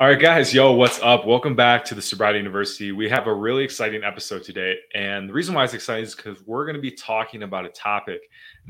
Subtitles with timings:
[0.00, 1.24] All right, guys, yo, what's up?
[1.24, 2.90] Welcome back to the Sobriety University.
[2.90, 4.74] We have a really exciting episode today.
[4.92, 7.68] And the reason why it's exciting is because we're going to be talking about a
[7.68, 8.22] topic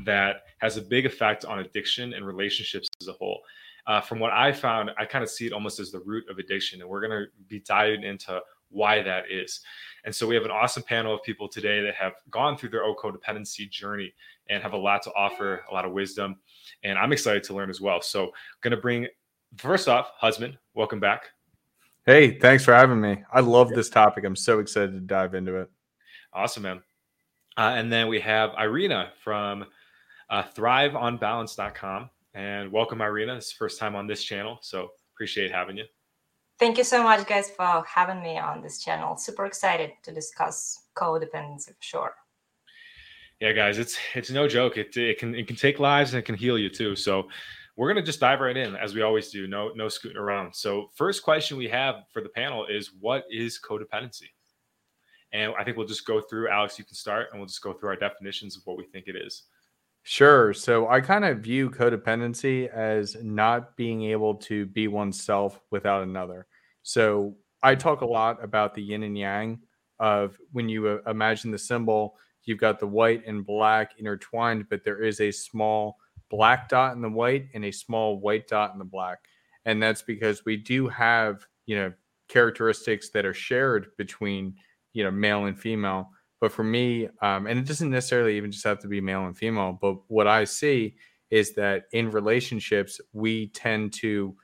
[0.05, 3.41] that has a big effect on addiction and relationships as a whole.
[3.87, 6.37] Uh, from what I found, I kind of see it almost as the root of
[6.37, 6.79] addiction.
[6.81, 8.39] And we're going to be diving into
[8.69, 9.61] why that is.
[10.05, 12.83] And so we have an awesome panel of people today that have gone through their
[12.83, 14.13] O codependency journey
[14.51, 16.35] and have a lot to offer, a lot of wisdom.
[16.83, 17.99] And I'm excited to learn as well.
[17.99, 19.07] So, I'm going to bring
[19.57, 21.29] first off, husband, welcome back.
[22.05, 23.23] Hey, thanks for having me.
[23.33, 24.25] I love this topic.
[24.25, 25.69] I'm so excited to dive into it.
[26.33, 26.83] Awesome, man.
[27.57, 29.65] Uh, and then we have Irena from
[30.29, 32.09] uh, thriveonbalance.com.
[32.33, 33.35] And welcome, Irena.
[33.35, 34.59] It's first time on this channel.
[34.61, 35.85] So appreciate having you.
[36.59, 39.17] Thank you so much, guys, for having me on this channel.
[39.17, 42.13] Super excited to discuss codependency for sure.
[43.41, 44.77] Yeah, guys, it's it's no joke.
[44.77, 46.95] It, it can it can take lives and it can heal you too.
[46.95, 47.27] So
[47.75, 49.47] we're going to just dive right in as we always do.
[49.47, 50.55] No, no scooting around.
[50.55, 54.29] So first question we have for the panel is what is codependency?
[55.33, 57.73] And I think we'll just go through, Alex, you can start and we'll just go
[57.73, 59.43] through our definitions of what we think it is.
[60.03, 60.53] Sure.
[60.53, 66.45] So I kind of view codependency as not being able to be oneself without another.
[66.83, 69.59] So I talk a lot about the yin and yang
[69.99, 74.83] of when you uh, imagine the symbol, you've got the white and black intertwined, but
[74.83, 75.97] there is a small
[76.29, 79.19] black dot in the white and a small white dot in the black.
[79.65, 81.93] And that's because we do have, you know,
[82.27, 84.55] characteristics that are shared between,
[84.93, 86.09] you know, male and female.
[86.41, 89.37] But for me, um, and it doesn't necessarily even just have to be male and
[89.37, 90.95] female, but what I see
[91.29, 94.35] is that in relationships, we tend to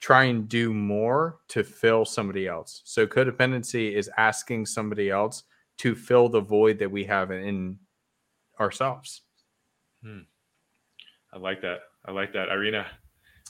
[0.00, 2.80] try and do more to fill somebody else.
[2.84, 5.42] So codependency is asking somebody else
[5.78, 7.78] to fill the void that we have in
[8.58, 9.22] ourselves.
[10.02, 10.20] Hmm.
[11.32, 11.78] I like that.
[12.06, 12.48] I like that.
[12.48, 12.86] Irena.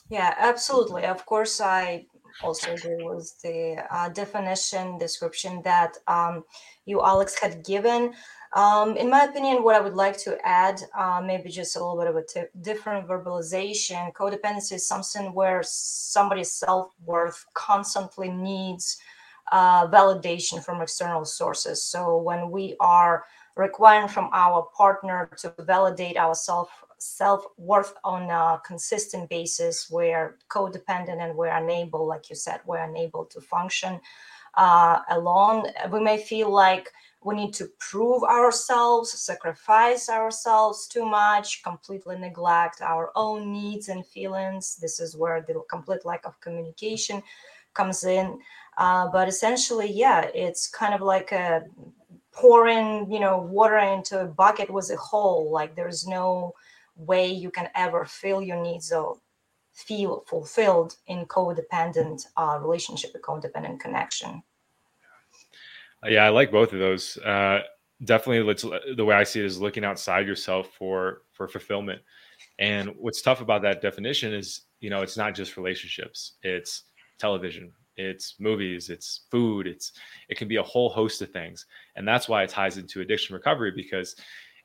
[0.09, 1.05] Yeah, absolutely.
[1.05, 2.07] Of course, I
[2.43, 6.45] also agree with the uh, definition description that um,
[6.85, 8.15] you, Alex, had given.
[8.55, 11.97] Um, in my opinion, what I would like to add, uh, maybe just a little
[11.97, 14.13] bit of a t- different verbalization.
[14.13, 18.99] Codependency is something where somebody's self worth constantly needs
[19.53, 21.85] uh, validation from external sources.
[21.85, 23.25] So when we are
[23.57, 26.71] requiring from our partner to validate our self
[27.03, 33.25] self-worth on a consistent basis we're codependent and we're unable like you said we're unable
[33.25, 33.99] to function
[34.55, 35.67] uh, alone.
[35.91, 36.91] We may feel like
[37.23, 44.07] we need to prove ourselves sacrifice ourselves too much completely neglect our own needs and
[44.07, 44.77] feelings.
[44.77, 47.23] This is where the complete lack of communication
[47.75, 48.39] comes in.
[48.79, 51.65] Uh, but essentially yeah it's kind of like a
[52.33, 55.51] pouring you know water into a bucket with a hole.
[55.51, 56.55] Like there's no
[57.01, 59.19] way you can ever feel your needs or
[59.73, 64.43] feel fulfilled in codependent uh, relationship, a codependent connection.
[66.07, 67.17] Yeah, I like both of those.
[67.19, 67.61] Uh,
[68.05, 68.55] definitely,
[68.97, 72.01] the way I see it is looking outside yourself for for fulfillment.
[72.59, 76.85] And what's tough about that definition is, you know, it's not just relationships; it's
[77.19, 79.93] television, it's movies, it's food, it's
[80.29, 81.67] it can be a whole host of things.
[81.97, 84.17] And that's why it ties into addiction recovery because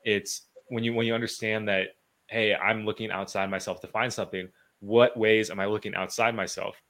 [0.04, 1.88] it's when you when you understand that
[2.28, 4.48] hey, I'm looking outside myself to find something.
[4.80, 6.80] What ways am I looking outside myself?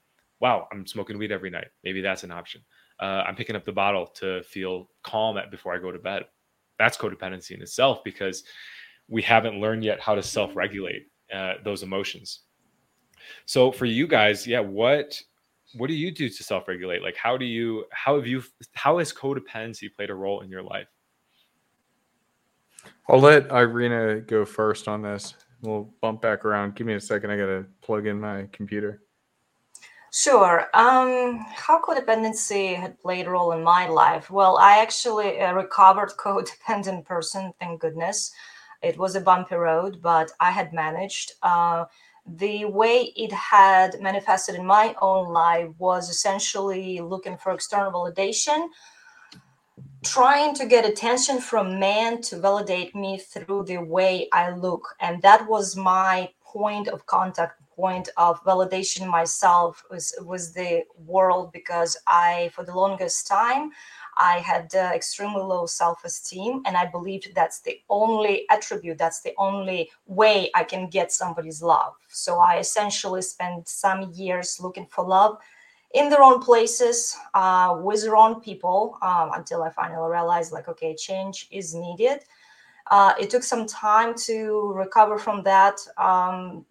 [0.41, 1.69] Wow, I'm smoking weed every night.
[1.85, 2.63] Maybe that's an option.
[3.01, 6.25] Uh, I'm picking up the bottle to feel calm at before I go to bed.
[6.79, 8.45] That's codependency in itself because
[9.09, 12.41] we haven't learned yet how to self-regulate uh, those emotions.
[13.45, 15.21] So for you guys, yeah, what
[15.75, 17.03] what do you do to self-regulate?
[17.03, 18.43] Like how do you how have you
[18.75, 20.89] how has codependency played a role in your life?
[23.09, 25.35] I'll let Irena go first on this.
[25.63, 26.75] We'll bump back around.
[26.75, 27.31] Give me a second.
[27.31, 29.03] I got to plug in my computer.
[30.13, 30.67] Sure.
[30.73, 34.31] Um, how codependency had played a role in my life?
[34.31, 38.33] Well, I actually a recovered codependent person, thank goodness.
[38.83, 41.33] It was a bumpy road, but I had managed.
[41.43, 41.85] Uh,
[42.27, 48.69] the way it had manifested in my own life was essentially looking for external validation
[50.09, 54.95] trying to get attention from men to validate me through the way I look.
[55.01, 61.53] And that was my point of contact, point of validation myself was, was the world
[61.53, 63.71] because I, for the longest time,
[64.17, 69.21] I had uh, extremely low self esteem, and I believed that's the only attribute, that's
[69.21, 71.93] the only way I can get somebody's love.
[72.09, 75.37] So I essentially spent some years looking for love
[75.97, 80.69] in their own places uh, with their own people um, until I finally realized, like,
[80.69, 82.19] okay, change is needed.
[82.91, 86.67] Uh, it took some time to recover from that um,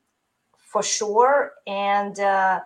[0.56, 1.54] for sure.
[1.66, 2.60] And uh,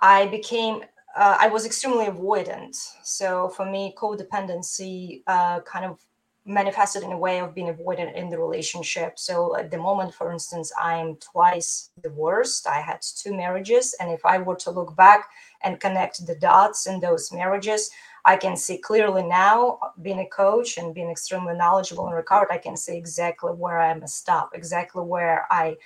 [0.00, 0.82] I became
[1.16, 2.76] uh, I was extremely avoidant.
[3.02, 5.98] So for me, codependency uh, kind of
[6.46, 9.18] manifested in a way of being avoided in the relationship.
[9.18, 12.66] So at the moment, for instance, I'm twice divorced.
[12.66, 15.28] I had two marriages, and if I were to look back
[15.62, 17.90] and connect the dots in those marriages,
[18.24, 22.58] I can see clearly now, being a coach and being extremely knowledgeable in regard, I
[22.58, 25.76] can see exactly where I messed up, exactly where I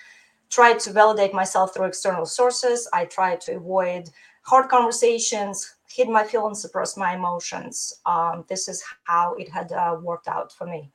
[0.50, 2.88] tried to validate myself through external sources.
[2.92, 4.10] I tried to avoid
[4.42, 8.00] hard conversations, hid my feelings, suppress my emotions.
[8.06, 10.90] Um, this is how it had uh, worked out for me.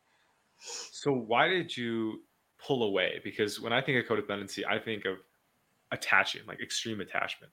[0.92, 2.22] So, why did you
[2.66, 3.22] pull away?
[3.24, 5.18] Because when I think of codependency, I think of
[5.92, 7.52] attaching, like extreme attachment.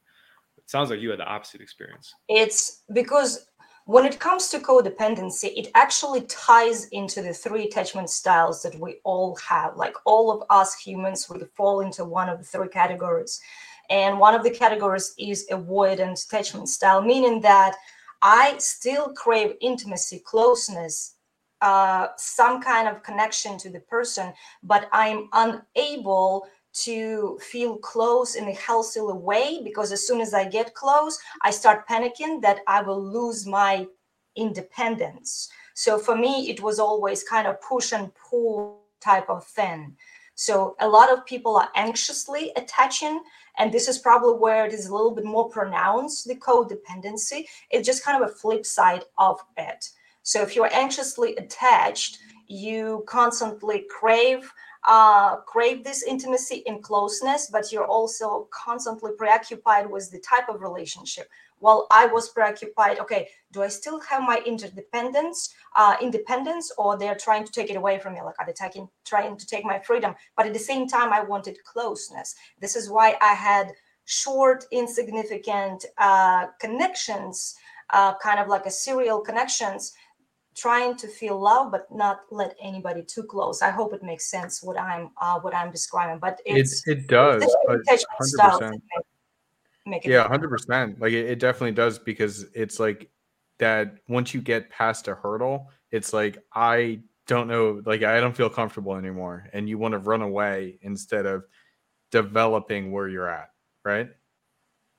[0.58, 2.14] It sounds like you had the opposite experience.
[2.28, 3.46] It's because
[3.84, 8.96] when it comes to codependency, it actually ties into the three attachment styles that we
[9.04, 9.76] all have.
[9.76, 13.40] Like all of us humans, we fall into one of the three categories.
[13.90, 17.76] And one of the categories is avoidant attachment style, meaning that
[18.22, 21.14] I still crave intimacy, closeness,
[21.60, 26.46] uh, some kind of connection to the person, but I'm unable
[26.84, 31.50] to feel close in a healthy way because as soon as I get close, I
[31.50, 33.86] start panicking that I will lose my
[34.36, 35.48] independence.
[35.74, 39.96] So for me, it was always kind of push and pull type of thing.
[40.34, 43.22] So a lot of people are anxiously attaching,
[43.58, 47.46] and this is probably where it is a little bit more pronounced, the codependency.
[47.70, 49.90] It's just kind of a flip side of it.
[50.22, 52.18] So if you're anxiously attached,
[52.48, 54.52] you constantly crave
[54.86, 60.60] uh, crave this intimacy and closeness, but you're also constantly preoccupied with the type of
[60.60, 61.28] relationship.
[61.58, 67.14] While I was preoccupied, okay, do I still have my interdependence, uh, independence, or they're
[67.14, 68.22] trying to take it away from me?
[68.22, 70.14] Like are they taking, trying to take my freedom?
[70.36, 72.34] But at the same time, I wanted closeness.
[72.60, 73.72] This is why I had
[74.04, 77.56] short, insignificant uh, connections,
[77.90, 79.94] uh, kind of like a serial connections
[80.54, 84.62] trying to feel love but not let anybody too close i hope it makes sense
[84.62, 87.52] what i'm uh, what i'm describing but it's it, it does it's
[88.34, 88.70] 100%.
[89.86, 93.08] Make, make yeah 100% like it, it definitely does because it's like
[93.58, 98.36] that once you get past a hurdle it's like i don't know like i don't
[98.36, 101.44] feel comfortable anymore and you want to run away instead of
[102.10, 103.50] developing where you're at
[103.86, 104.08] right?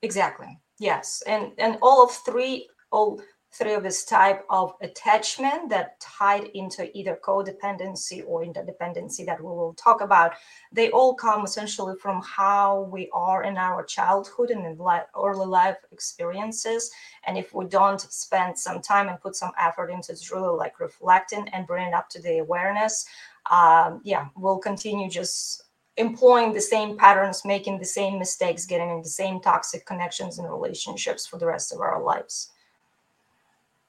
[0.01, 0.59] Exactly.
[0.79, 6.45] Yes and and all of three all three of this type of attachment that tied
[6.53, 10.33] into either codependency or interdependency that we will talk about
[10.71, 15.45] they all come essentially from how we are in our childhood and in life, early
[15.45, 16.91] life experiences.
[17.25, 21.47] And if we don't spend some time and put some effort into truly like reflecting
[21.49, 23.05] and bringing up to the awareness
[23.51, 25.63] um, yeah we'll continue just
[25.97, 30.49] employing the same patterns making the same mistakes getting in the same toxic connections and
[30.49, 32.51] relationships for the rest of our lives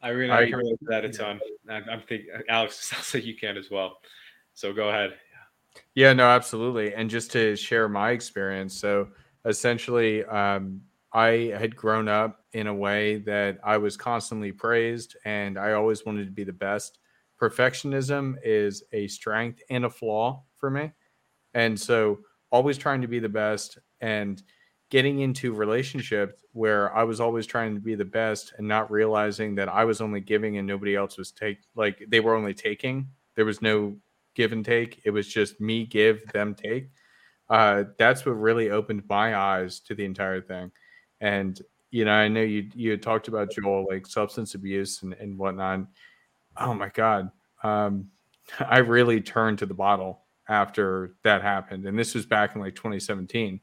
[0.01, 1.41] I really I, can relate to that a ton.
[1.69, 3.99] I'm, I'm thinking, Alex, sounds like you can as well.
[4.55, 5.15] So go ahead.
[5.95, 6.95] Yeah, no, absolutely.
[6.95, 9.09] And just to share my experience, so
[9.45, 10.81] essentially, um,
[11.13, 16.05] I had grown up in a way that I was constantly praised, and I always
[16.05, 16.99] wanted to be the best.
[17.41, 20.93] Perfectionism is a strength and a flaw for me,
[21.55, 22.19] and so
[22.51, 24.43] always trying to be the best and
[24.91, 29.55] getting into relationships where I was always trying to be the best and not realizing
[29.57, 33.09] that I was only giving and nobody else was take like they were only taking.
[33.35, 33.97] There was no
[34.35, 35.01] give and take.
[35.05, 36.91] It was just me give, them take.
[37.51, 40.71] Uh, that's what really opened my eyes to the entire thing.
[41.21, 41.61] And
[41.91, 45.87] you know, I know you you talked about Joel like substance abuse and, and whatnot.
[46.57, 47.31] Oh my God.
[47.63, 48.09] Um,
[48.61, 51.85] I really turned to the bottle after that happened.
[51.85, 53.61] And this was back in like 2017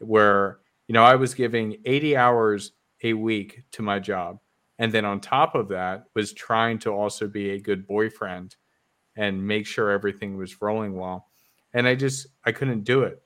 [0.00, 4.38] where you know I was giving 80 hours a week to my job.
[4.78, 8.56] And then on top of that was trying to also be a good boyfriend
[9.16, 11.26] and make sure everything was rolling well.
[11.74, 13.22] And I just I couldn't do it.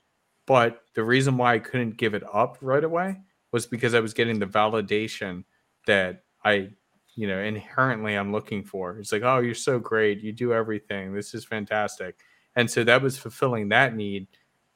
[0.47, 3.17] But the reason why I couldn't give it up right away
[3.51, 5.43] was because I was getting the validation
[5.87, 6.69] that I
[7.15, 8.99] you know inherently I'm looking for.
[8.99, 10.21] It's like oh you're so great.
[10.21, 11.13] You do everything.
[11.13, 12.19] This is fantastic.
[12.57, 14.27] And so that was fulfilling that need.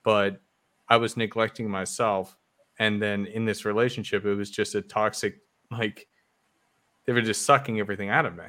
[0.03, 0.41] But
[0.89, 2.36] I was neglecting myself.
[2.79, 6.08] And then in this relationship, it was just a toxic, like,
[7.05, 8.43] they were just sucking everything out of me.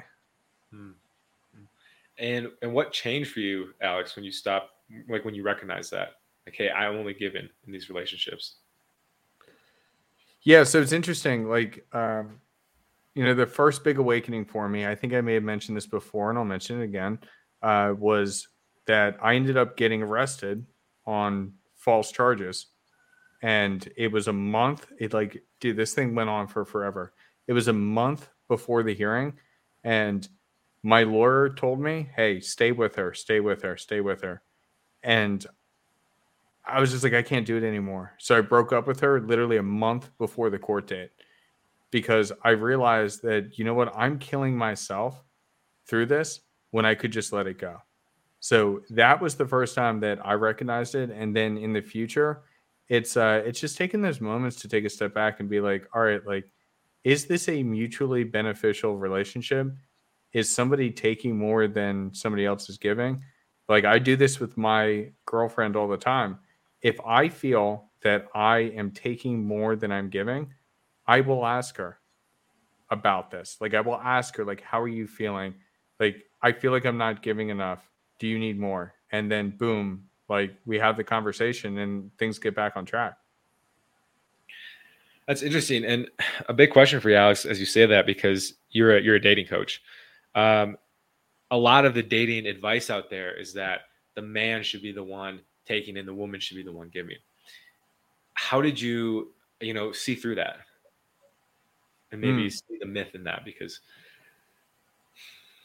[0.72, 0.90] Hmm.
[2.18, 4.72] And and what changed for you, Alex, when you stopped,
[5.08, 6.16] like when you recognize that,
[6.46, 8.56] like, hey, I'm only given in these relationships.
[10.42, 11.48] Yeah, so it's interesting.
[11.48, 12.40] Like, um,
[13.14, 15.86] you know, the first big awakening for me, I think I may have mentioned this
[15.86, 17.18] before, and I'll mention it again,
[17.62, 18.46] uh, was
[18.86, 20.64] that I ended up getting arrested
[21.06, 22.68] on false charges.
[23.42, 24.92] and it was a month.
[24.98, 27.14] It like, dude, this thing went on for forever.
[27.48, 29.34] It was a month before the hearing,
[29.84, 30.28] and
[30.82, 34.42] my lawyer told me, "Hey, stay with her, stay with her, stay with her,"
[35.04, 35.46] and
[36.64, 38.12] I was just like, I can't do it anymore.
[38.18, 41.10] So I broke up with her literally a month before the court date
[41.90, 45.24] because I realized that you know what, I'm killing myself
[45.86, 47.82] through this when I could just let it go.
[48.40, 52.42] So that was the first time that I recognized it, and then in the future,
[52.88, 55.86] it's uh, it's just taking those moments to take a step back and be like,
[55.94, 56.50] all right, like,
[57.04, 59.68] is this a mutually beneficial relationship?
[60.32, 63.22] Is somebody taking more than somebody else is giving?
[63.68, 66.38] Like I do this with my girlfriend all the time.
[66.82, 70.52] If I feel that I am taking more than I'm giving,
[71.06, 71.98] I will ask her
[72.90, 73.58] about this.
[73.60, 75.54] Like I will ask her like how are you feeling?
[75.98, 77.89] Like I feel like I'm not giving enough
[78.20, 78.94] do you need more?
[79.10, 83.16] And then boom, like we have the conversation and things get back on track.
[85.26, 86.08] That's interesting, and
[86.48, 89.20] a big question for you, Alex, as you say that, because you're a, you're a
[89.20, 89.82] dating coach.
[90.36, 90.76] Um,
[91.50, 93.80] a lot of the dating advice out there is that
[94.14, 97.16] the man should be the one taking, and the woman should be the one giving.
[98.34, 100.58] How did you, you know, see through that,
[102.12, 102.52] and maybe mm.
[102.52, 103.44] see the myth in that?
[103.44, 103.80] Because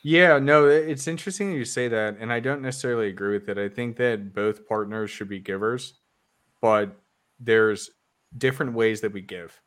[0.05, 3.57] yeah, no, it's interesting you say that, and I don't necessarily agree with it.
[3.57, 5.95] I think that both partners should be givers,
[6.61, 6.95] but
[7.39, 7.89] there's
[8.37, 9.59] different ways that we give.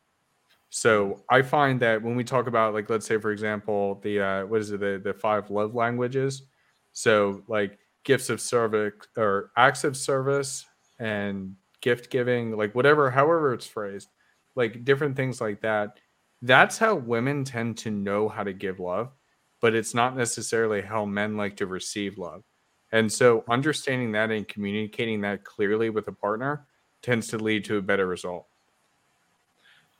[0.70, 4.46] So I find that when we talk about, like, let's say, for example, the uh,
[4.46, 6.44] what is it, the the five love languages.
[6.92, 10.66] So like gifts of service or acts of service
[11.00, 14.08] and gift giving, like whatever, however it's phrased,
[14.56, 15.98] like different things like that.
[16.42, 19.12] That's how women tend to know how to give love
[19.60, 22.44] but it's not necessarily how men like to receive love.
[22.92, 26.66] And so understanding that and communicating that clearly with a partner
[27.02, 28.46] tends to lead to a better result.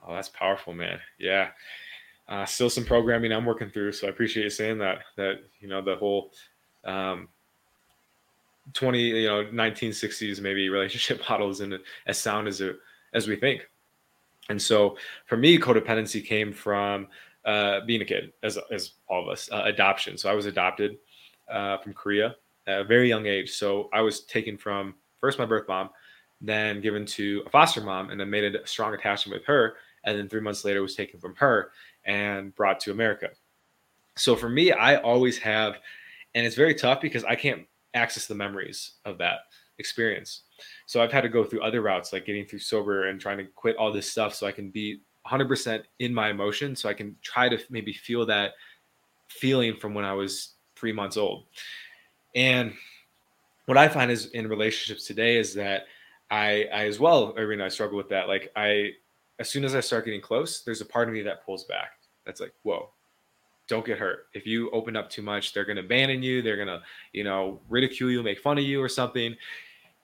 [0.06, 0.98] Oh, that's powerful, man.
[1.18, 1.48] Yeah.
[2.28, 3.92] Uh, still some programming I'm working through.
[3.92, 6.32] So I appreciate you saying that, that, you know, the whole,
[6.84, 7.28] um,
[8.74, 11.74] 20, you know, 1960s, maybe relationship model isn't
[12.06, 12.76] as sound as it,
[13.12, 13.68] as we think.
[14.48, 14.96] And so
[15.26, 17.08] for me, codependency came from
[17.44, 20.18] uh, being a kid, as as all of us, uh, adoption.
[20.18, 20.98] So I was adopted
[21.50, 23.52] uh, from Korea at a very young age.
[23.52, 25.90] So I was taken from first my birth mom,
[26.40, 29.76] then given to a foster mom, and then made a strong attachment with her.
[30.04, 31.72] And then three months later, was taken from her
[32.04, 33.30] and brought to America.
[34.16, 35.78] So for me, I always have,
[36.34, 39.40] and it's very tough because I can't access the memories of that
[39.78, 40.42] experience.
[40.86, 43.44] So I've had to go through other routes, like getting through sober and trying to
[43.44, 47.16] quit all this stuff so I can be 100% in my emotion so I can
[47.22, 48.52] try to maybe feel that
[49.28, 51.44] feeling from when I was three months old.
[52.34, 52.72] And
[53.66, 55.86] what I find is in relationships today is that
[56.30, 58.28] I, I as well, Irena, I struggle with that.
[58.28, 58.92] Like I,
[59.38, 61.92] as soon as I start getting close, there's a part of me that pulls back.
[62.24, 62.90] That's like, whoa,
[63.68, 64.26] don't get hurt.
[64.34, 66.42] If you open up too much, they're going to abandon you.
[66.42, 66.82] They're going to,
[67.12, 69.36] you know, ridicule you, make fun of you or something.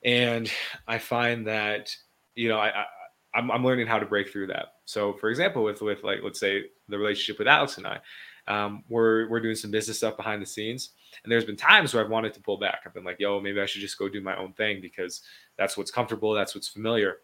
[0.03, 0.49] And
[0.87, 1.95] I find that,
[2.35, 2.85] you know, I,
[3.35, 4.75] I'm, I'm learning how to break through that.
[4.85, 7.99] So, for example, with with like let's say the relationship with Alex and I,
[8.47, 10.91] um, we're we're doing some business stuff behind the scenes,
[11.23, 12.81] and there's been times where I've wanted to pull back.
[12.85, 15.21] I've been like, "Yo, maybe I should just go do my own thing because
[15.57, 17.17] that's what's comfortable, that's what's familiar."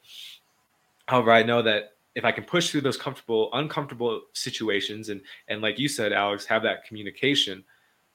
[1.08, 5.62] However, I know that if I can push through those comfortable, uncomfortable situations, and and
[5.62, 7.64] like you said, Alex, have that communication,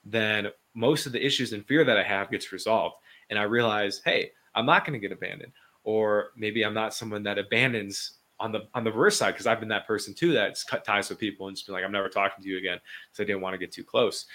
[0.05, 2.97] then most of the issues and fear that I have gets resolved,
[3.31, 5.53] and I realize, hey, I'm not going to get abandoned
[5.87, 9.61] or maybe I'm not someone that abandons on the on the reverse side because I've
[9.61, 12.09] been that person too that's cut ties with people and just been like I'm never
[12.09, 12.79] talking to you again
[13.09, 14.27] because I didn't want to get too close.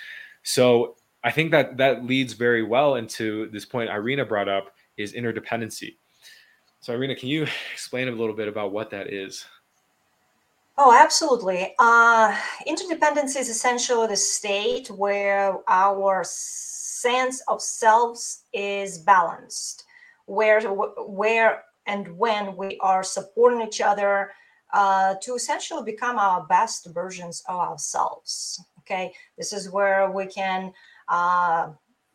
[0.43, 5.13] So I think that that leads very well into this point Irena brought up is
[5.13, 5.97] interdependency.
[6.79, 9.45] So Irena, can you explain a little bit about what that is?
[10.77, 11.75] Oh, absolutely.
[11.77, 19.83] Uh, interdependence is essentially the state where our sense of selves is balanced
[20.31, 20.61] where
[21.21, 24.31] where and when we are supporting each other
[24.73, 29.13] uh, to essentially become our best versions of ourselves okay?
[29.37, 30.73] This is where we can
[31.07, 31.69] uh,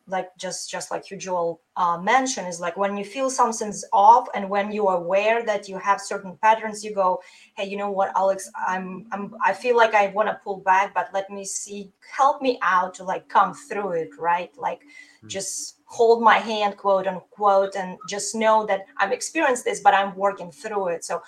[0.09, 4.25] like just just like you joel uh, mentioned is like when you feel something's off
[4.33, 7.19] and when you are aware that you have certain patterns you go
[7.57, 8.49] hey you know what alex?
[8.55, 12.41] I'm, I'm i feel like i want to pull back but let me see help
[12.41, 14.51] me out to like come through it right?
[14.57, 15.27] Like mm-hmm.
[15.27, 20.15] just hold my hand quote unquote and just know that i've experienced this but i'm
[20.15, 21.03] working through it.
[21.03, 21.21] So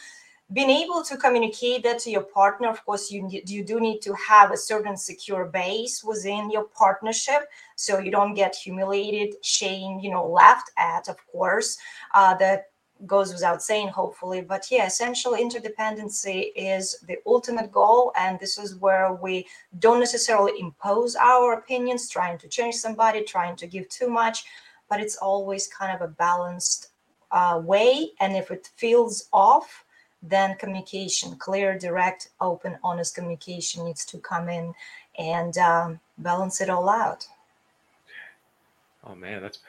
[0.52, 4.14] being able to communicate that to your partner of course you you do need to
[4.14, 10.10] have a certain secure base within your partnership so you don't get humiliated shamed you
[10.10, 11.78] know laughed at of course
[12.16, 12.69] uh, that
[13.06, 14.42] goes without saying, hopefully.
[14.42, 18.12] But yeah, essential interdependency is the ultimate goal.
[18.18, 19.48] And this is where we
[19.80, 24.46] don't necessarily impose our opinions, trying to change somebody, trying to give too much,
[24.90, 26.90] but it's always kind of a balanced
[27.32, 28.12] uh, way.
[28.20, 29.86] And if it feels off,
[30.22, 34.74] then communication, clear, direct, open, honest communication needs to come in
[35.18, 37.28] and um, balance it all out.
[39.06, 39.60] Oh man, that's.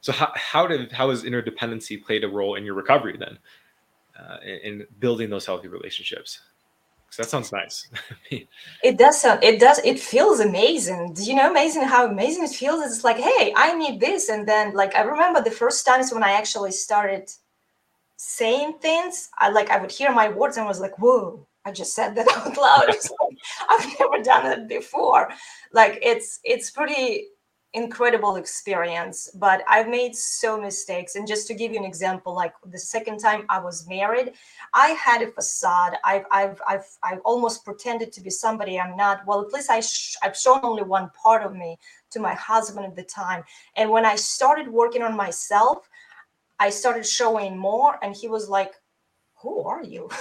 [0.00, 3.38] So how how did how has interdependency played a role in your recovery then,
[4.18, 6.40] uh, in, in building those healthy relationships?
[7.06, 7.88] Because that sounds nice.
[8.82, 9.42] it does sound.
[9.42, 9.78] It does.
[9.84, 11.14] It feels amazing.
[11.14, 12.84] Do you know amazing how amazing it feels?
[12.84, 16.22] It's like, hey, I need this, and then like I remember the first times when
[16.22, 17.30] I actually started
[18.16, 21.94] saying things, I like I would hear my words and was like, whoa, I just
[21.94, 22.88] said that out loud.
[22.88, 23.38] like,
[23.70, 25.30] I've never done it before.
[25.72, 27.28] Like it's it's pretty
[27.82, 31.14] incredible experience but i've made so mistakes.
[31.16, 34.28] And just to give you an example like the second time i was married
[34.74, 35.94] i had a facade.
[36.04, 39.16] I've i've i've, I've almost pretended to be somebody i'm not.
[39.26, 41.70] Well at least i sh- i've shown only one part of me
[42.12, 43.42] to my husband at the time.
[43.78, 45.78] And when i started working on myself
[46.66, 48.72] i started showing more and he was like
[49.42, 50.08] who are you?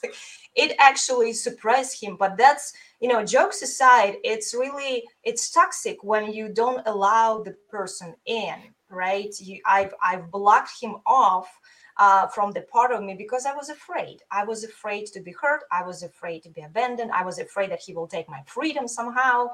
[0.00, 0.14] Like,
[0.54, 6.32] it actually suppressed him but that's you know jokes aside it's really it's toxic when
[6.32, 8.54] you don't allow the person in
[8.92, 9.34] right?
[9.40, 11.48] You, i've i've blocked him off
[11.98, 14.18] uh, from the part of me because i was afraid.
[14.30, 15.62] I was afraid to be hurt.
[15.70, 17.10] I was afraid to be abandoned.
[17.12, 19.48] I was afraid that he will take my freedom somehow.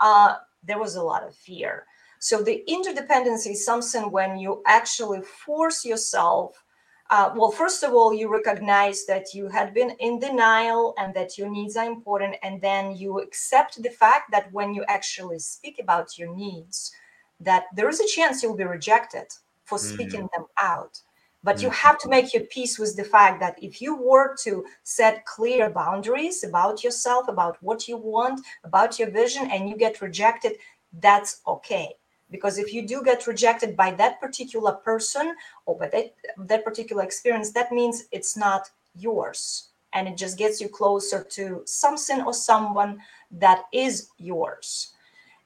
[0.00, 1.86] Uh, there was a lot of fear.
[2.20, 6.62] So the interdependency is something when you actually force yourself
[7.10, 11.36] uh, well, first of all, you recognize that you had been in denial and that
[11.36, 12.36] your needs are important.
[12.44, 16.92] And then you accept the fact that when you actually speak about your needs,
[17.40, 19.26] that there is a chance you'll be rejected
[19.64, 20.42] for speaking mm-hmm.
[20.42, 21.00] them out.
[21.42, 21.64] But mm-hmm.
[21.64, 25.24] you have to make your peace with the fact that if you were to set
[25.26, 30.58] clear boundaries about yourself, about what you want, about your vision, and you get rejected,
[31.00, 31.96] that's okay
[32.30, 35.34] because if you do get rejected by that particular person
[35.66, 39.68] or by that, that particular experience that means it's not yours.
[39.92, 43.00] And it just gets you closer to something or someone
[43.32, 44.92] that is yours.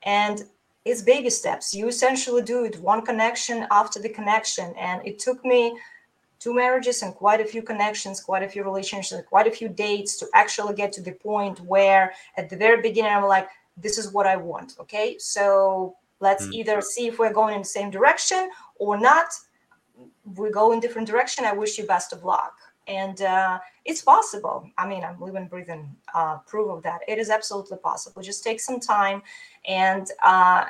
[0.03, 0.45] And
[0.85, 1.75] it's baby steps.
[1.75, 4.75] You essentially do it one connection after the connection.
[4.79, 5.79] And it took me
[6.41, 10.19] two marriages and quite a few connections quite a few relationships quite a few dates
[10.19, 14.13] to actually get to the point where at the very beginning i'm like this is
[14.13, 15.17] what i want okay?
[15.19, 15.97] So
[16.29, 16.55] Let's mm.
[16.59, 18.43] either see if we're going in the same direction
[18.85, 19.29] or not.
[20.41, 21.41] We go in different direction.
[21.45, 22.55] I wish you best of luck.
[23.03, 23.55] And uh,
[23.91, 24.59] it's possible.
[24.83, 25.85] I mean, I'm living, breathing
[26.19, 27.01] uh, proof of that.
[27.13, 28.21] It is absolutely possible.
[28.23, 29.19] Just take some time
[29.83, 30.63] and uh,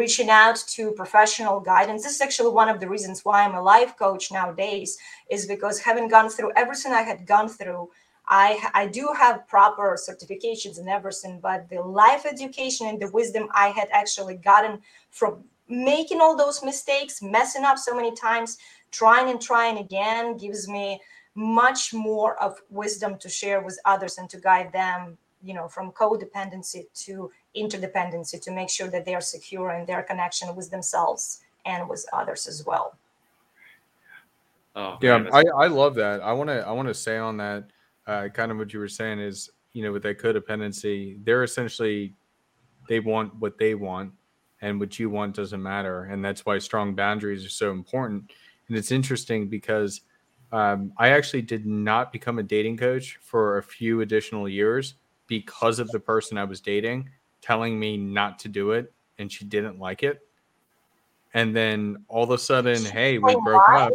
[0.00, 2.02] reaching out to professional guidance.
[2.02, 4.90] This is actually one of the reasons why I'm a life coach nowadays,
[5.30, 7.82] is because having gone through everything I had gone through
[8.28, 13.48] I I do have proper certifications and everything, but the life education and the wisdom
[13.54, 18.58] I had actually gotten from making all those mistakes, messing up so many times,
[18.90, 21.00] trying and trying again gives me
[21.34, 25.92] much more of wisdom to share with others and to guide them, you know, from
[25.92, 31.42] codependency to interdependency to make sure that they are secure in their connection with themselves
[31.64, 32.96] and with others as well.
[34.74, 36.20] Oh, yeah, I, I love that.
[36.20, 37.70] I want to I want to say on that
[38.06, 42.14] uh, kind of what you were saying is, you know, with that codependency, they're essentially
[42.88, 44.12] they want what they want,
[44.62, 48.30] and what you want doesn't matter, and that's why strong boundaries are so important.
[48.68, 50.02] And it's interesting because
[50.52, 54.94] um, I actually did not become a dating coach for a few additional years
[55.26, 57.10] because of the person I was dating
[57.42, 60.20] telling me not to do it, and she didn't like it.
[61.34, 63.92] And then all of a sudden, hey, we broke up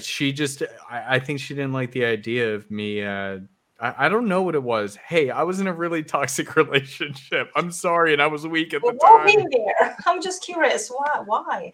[0.00, 3.02] she just, I, I, think she didn't like the idea of me.
[3.02, 3.38] Uh,
[3.80, 4.96] I, I, don't know what it was.
[4.96, 7.50] Hey, I was in a really toxic relationship.
[7.54, 9.46] I'm sorry, and I was weak at well, the time.
[9.50, 9.96] there?
[10.06, 10.88] I'm just curious.
[10.88, 11.22] Why?
[11.24, 11.72] Why?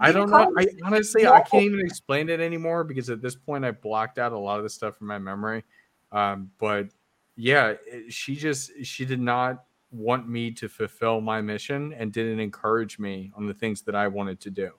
[0.00, 0.52] I don't know.
[0.58, 1.32] I honestly, no.
[1.32, 4.58] I can't even explain it anymore because at this point, I blocked out a lot
[4.58, 5.62] of the stuff from my memory.
[6.10, 6.88] Um, but
[7.36, 12.40] yeah, it, she just she did not want me to fulfill my mission and didn't
[12.40, 14.72] encourage me on the things that I wanted to do.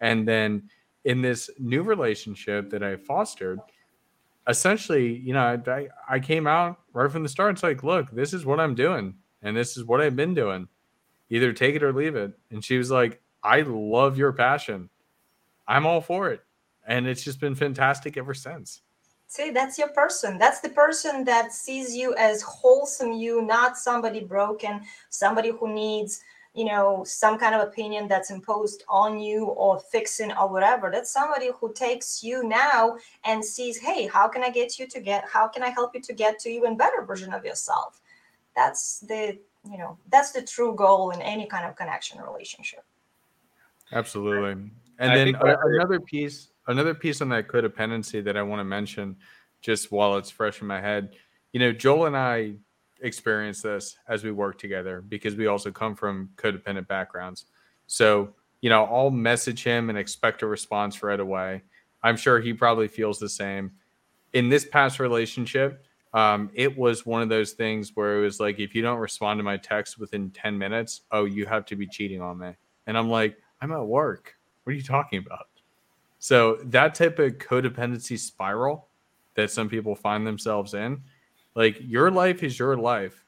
[0.00, 0.68] And then
[1.04, 3.60] in this new relationship that I fostered,
[4.48, 7.52] essentially, you know, I, I came out right from the start.
[7.52, 10.68] It's like, look, this is what I'm doing, and this is what I've been doing.
[11.30, 12.32] Either take it or leave it.
[12.50, 14.90] And she was like, I love your passion.
[15.66, 16.44] I'm all for it.
[16.86, 18.82] And it's just been fantastic ever since.
[19.28, 20.36] See, that's your person.
[20.36, 26.20] That's the person that sees you as wholesome you, not somebody broken, somebody who needs
[26.54, 30.90] you know some kind of opinion that's imposed on you or fixing or whatever.
[30.90, 35.00] That's somebody who takes you now and sees hey how can i get you to
[35.00, 38.00] get how can i help you to get to even better version of yourself?
[38.54, 39.38] That's the
[39.70, 42.84] you know that's the true goal in any kind of connection relationship.
[43.92, 44.70] Absolutely.
[44.98, 49.16] And I then another piece another piece on that codependency that i want to mention
[49.60, 51.16] just while it's fresh in my head
[51.52, 52.52] you know joel and i
[53.02, 57.46] experience this as we work together because we also come from codependent backgrounds.
[57.86, 61.62] So, you know, I'll message him and expect a response right away.
[62.02, 63.72] I'm sure he probably feels the same.
[64.32, 65.84] In this past relationship,
[66.14, 69.38] um, it was one of those things where it was like, if you don't respond
[69.38, 72.54] to my text within 10 minutes, oh, you have to be cheating on me.
[72.86, 74.34] And I'm like, I'm at work.
[74.64, 75.46] What are you talking about?
[76.18, 78.88] So, that type of codependency spiral
[79.34, 81.02] that some people find themselves in
[81.54, 83.24] like your life is your life.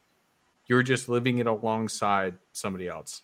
[0.67, 3.23] You're just living it alongside somebody else.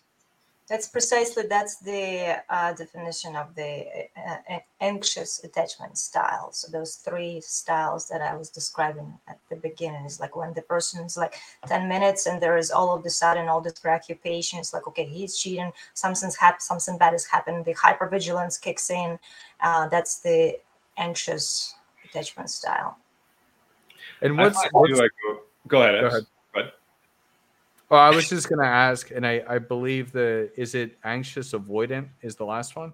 [0.69, 6.53] That's precisely that's the uh, definition of the uh, anxious attachment style.
[6.53, 10.61] So those three styles that I was describing at the beginning is like when the
[10.61, 11.35] person is like
[11.67, 14.59] ten minutes and there is all of the sudden all this preoccupation.
[14.59, 15.73] It's like okay, he's cheating.
[15.93, 16.61] Something's happened.
[16.61, 17.65] Something bad has happened.
[17.65, 19.19] The hypervigilance kicks in.
[19.59, 20.57] Uh, that's the
[20.95, 22.97] anxious attachment style.
[24.21, 25.11] And what's, what's like,
[25.67, 26.01] go ahead.
[26.01, 26.71] Go ahead.
[27.89, 31.51] Well, I was just going to ask, and I, I believe the is it anxious
[31.51, 32.93] avoidant is the last one.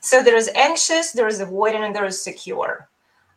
[0.00, 2.88] So there is anxious, there is avoidant, and there is secure.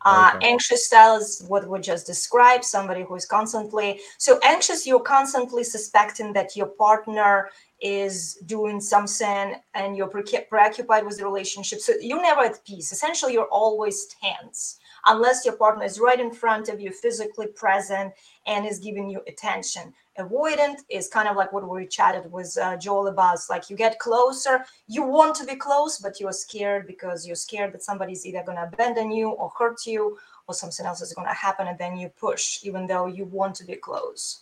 [0.06, 0.48] Uh, okay.
[0.48, 5.66] Anxious style is what we just described somebody who is constantly so anxious, you're constantly
[5.66, 7.50] suspecting that your partner
[7.82, 11.80] is doing something and you're pre- preoccupied with the relationship.
[11.80, 12.94] So you're never at peace.
[12.94, 18.14] Essentially, you're always tense unless your partner is right in front of you, physically present,
[18.46, 19.94] and is giving you attention.
[20.18, 23.40] Avoidant is kind of like what we chatted with uh, Joel about.
[23.50, 27.74] Like you get closer, you want to be close, but you're scared because you're scared
[27.74, 31.28] that somebody's either going to abandon you or hurt you or something else is going
[31.28, 31.68] to happen.
[31.68, 34.42] And then you push, even though you want to be close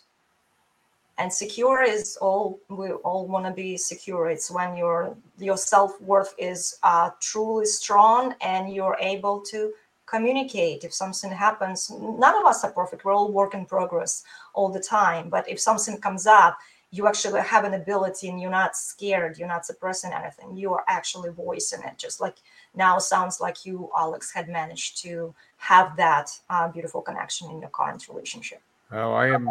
[1.18, 6.34] and secure is all we all want to be secure it's when your your self-worth
[6.38, 9.72] is uh, truly strong and you're able to
[10.08, 11.92] communicate if something happens.
[11.92, 13.06] None of us are perfect.
[13.06, 15.30] We're all work in progress all the time.
[15.30, 16.58] But if something comes up
[16.92, 19.38] you actually have an ability and you're not scared.
[19.38, 20.56] You're not suppressing anything.
[20.56, 22.38] You are actually voicing it just like
[22.76, 27.70] now sounds like you alex had managed to have that uh, beautiful connection in your
[27.70, 28.62] current relationship.
[28.92, 29.50] Oh i am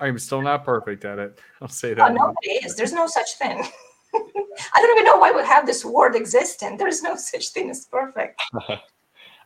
[0.00, 1.38] i'm still not perfect at it.
[1.60, 2.74] I'll say that uh, nobody is.
[2.74, 3.62] There's no such thing.
[4.14, 6.76] I don't even know why we have this word existing.
[6.76, 8.42] There's no such thing as perfect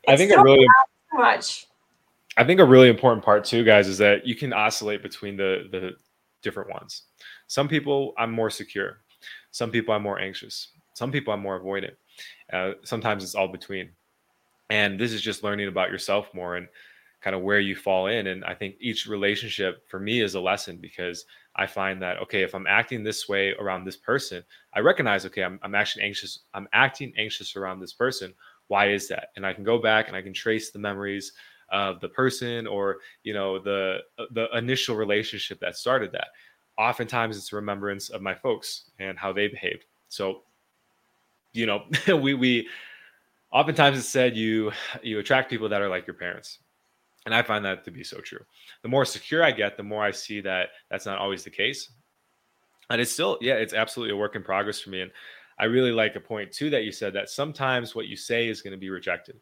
[0.09, 0.67] I think a really
[1.13, 1.67] much.
[2.37, 5.69] I think a really important part too, guys, is that you can oscillate between the
[5.71, 5.93] the
[6.43, 7.05] different ones.
[7.47, 8.99] Some people I'm more secure.
[9.51, 10.69] Some people I'm more anxious.
[10.95, 11.95] Some people I'm more avoidant.
[12.53, 13.91] Uh, sometimes it's all between.
[14.71, 16.69] And this is just learning about yourself more and
[17.21, 18.29] kind of where you fall in.
[18.29, 21.25] And I think each relationship for me is a lesson because
[21.57, 25.43] I find that okay, if I'm acting this way around this person, I recognize okay,
[25.43, 26.41] I'm, I'm actually anxious.
[26.55, 28.35] I'm acting anxious around this person
[28.69, 29.29] why is that?
[29.37, 31.33] And i can go back and i can trace the memories
[31.71, 36.29] of the person or you know the uh, the initial relationship that started that.
[36.79, 39.85] Oftentimes it's remembrance of my folks and how they behaved.
[40.09, 40.43] So
[41.53, 42.69] you know we we
[43.53, 46.59] oftentimes it's said you you attract people that are like your parents.
[47.25, 48.45] And i find that to be so true.
[48.83, 51.91] The more secure i get the more i see that that's not always the case.
[52.91, 55.01] And it's still yeah it's absolutely a work in progress for me.
[55.01, 55.11] And
[55.59, 58.63] I really like a point too that you said that sometimes what you say is
[58.63, 59.41] going to be rejected.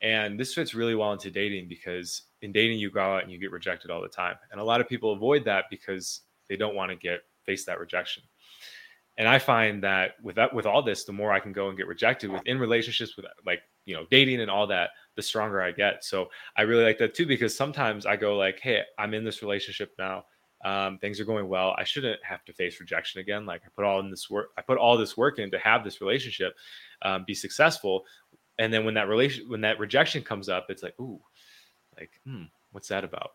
[0.00, 3.38] And this fits really well into dating because in dating you go out and you
[3.38, 4.34] get rejected all the time.
[4.50, 7.78] And a lot of people avoid that because they don't want to get face that
[7.78, 8.22] rejection.
[9.18, 11.76] And I find that with that with all this, the more I can go and
[11.76, 15.70] get rejected within relationships with like, you know, dating and all that, the stronger I
[15.70, 16.02] get.
[16.02, 19.42] So I really like that too because sometimes I go like, "Hey, I'm in this
[19.42, 20.24] relationship now
[20.64, 21.74] um, things are going well.
[21.76, 23.46] I shouldn't have to face rejection again.
[23.46, 25.84] Like I put all in this work, I put all this work in to have
[25.84, 26.54] this relationship
[27.02, 28.04] um, be successful.
[28.58, 31.20] And then when that relation, when that rejection comes up, it's like, ooh,
[31.98, 33.32] like, hmm, what's that about?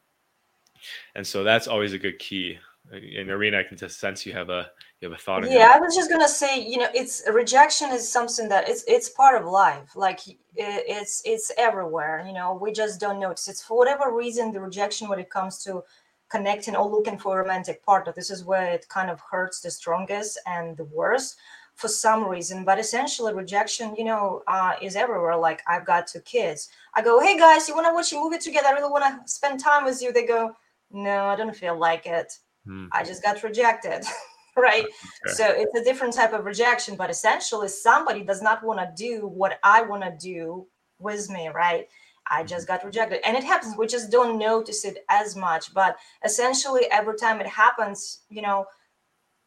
[1.16, 2.58] And so that's always a good key.
[2.92, 5.50] In Irena, I can just sense you have a you have a thought.
[5.50, 9.10] Yeah, I was just gonna say, you know, it's rejection is something that it's it's
[9.10, 9.94] part of life.
[9.98, 10.22] Like
[10.56, 12.24] it's it's everywhere.
[12.26, 13.50] You know, we just don't notice.
[13.50, 15.84] It's for whatever reason the rejection when it comes to
[16.30, 18.14] connecting or looking for a romantic partner.
[18.16, 21.38] This is where it kind of hurts the strongest and the worst
[21.76, 22.66] for some reason.
[22.66, 25.38] But essentially, rejection, you know, uh, is everywhere.
[25.38, 26.70] Like I've got two kids.
[26.96, 28.68] I go, hey guys, you want to watch a movie together?
[28.68, 30.12] I really want to spend time with you.
[30.12, 30.56] They go,
[30.92, 32.34] no, I don't feel like it.
[32.66, 32.88] Hmm.
[32.92, 34.04] I just got rejected.
[34.58, 34.84] right?
[34.84, 35.34] Okay.
[35.34, 39.28] So it's a different type of rejection, but essentially somebody does not want to do
[39.28, 40.66] what I want to do
[41.00, 41.88] with me, right?
[42.30, 43.20] I just got rejected.
[43.26, 45.74] And it happens, we just don't notice it as much.
[45.74, 48.66] But essentially, every time it happens, you know,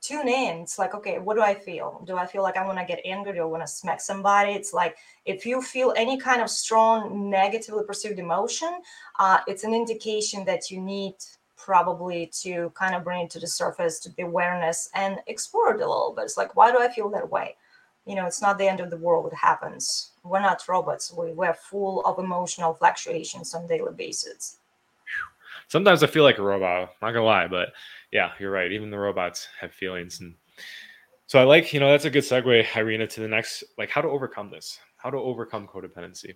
[0.00, 0.58] tune in.
[0.58, 2.02] It's like, okay, what do I feel?
[2.06, 3.34] Do I feel like I want to get angry?
[3.34, 4.52] Do I want to smack somebody?
[4.52, 8.80] It's like if you feel any kind of strong negatively perceived emotion,
[9.18, 11.14] uh, it's an indication that you need
[11.56, 15.82] probably to kind of bring it to the surface to the awareness and explore it
[15.82, 16.24] a little bit.
[16.24, 17.56] It's like, why do I feel that way?
[18.06, 19.30] You know, it's not the end of the world.
[19.30, 20.09] It happens.
[20.22, 21.12] We're not robots.
[21.12, 24.58] We, we're full of emotional fluctuations on daily basis.
[25.68, 26.90] Sometimes I feel like a robot.
[27.00, 27.72] Not gonna lie, but
[28.12, 28.72] yeah, you're right.
[28.72, 30.34] Even the robots have feelings, and
[31.26, 34.00] so I like you know that's a good segue, Irena, to the next like how
[34.00, 36.34] to overcome this, how to overcome codependency.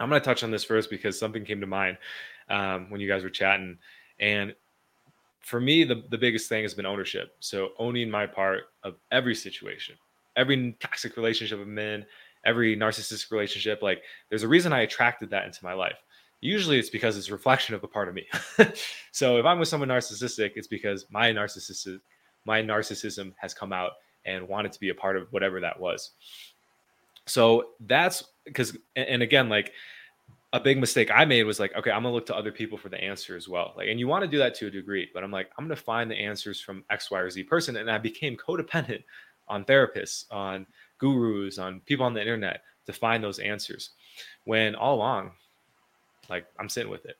[0.00, 1.98] I'm gonna touch on this first because something came to mind
[2.48, 3.78] um, when you guys were chatting,
[4.20, 4.54] and
[5.46, 7.36] for me, the, the biggest thing has been ownership.
[7.38, 9.94] So owning my part of every situation,
[10.34, 12.04] every toxic relationship I'm in,
[12.46, 13.82] every narcissistic relationship.
[13.82, 15.98] Like there's a reason I attracted that into my life.
[16.40, 18.26] Usually it's because it's a reflection of a part of me.
[19.12, 22.00] so if I'm with someone narcissistic, it's because my narcissism,
[22.44, 23.92] my narcissism has come out
[24.24, 26.12] and wanted to be a part of whatever that was.
[27.26, 29.72] So that's because, and again, like
[30.52, 32.88] a big mistake I made was like, okay, I'm gonna look to other people for
[32.88, 33.74] the answer as well.
[33.76, 35.76] Like, and you want to do that to a degree, but I'm like, I'm gonna
[35.76, 37.76] find the answers from X, Y, or Z person.
[37.76, 39.02] And I became codependent
[39.48, 40.66] on therapists, on
[40.98, 43.90] gurus, on people on the internet to find those answers.
[44.44, 45.32] When all along,
[46.28, 47.16] like I'm sitting with it.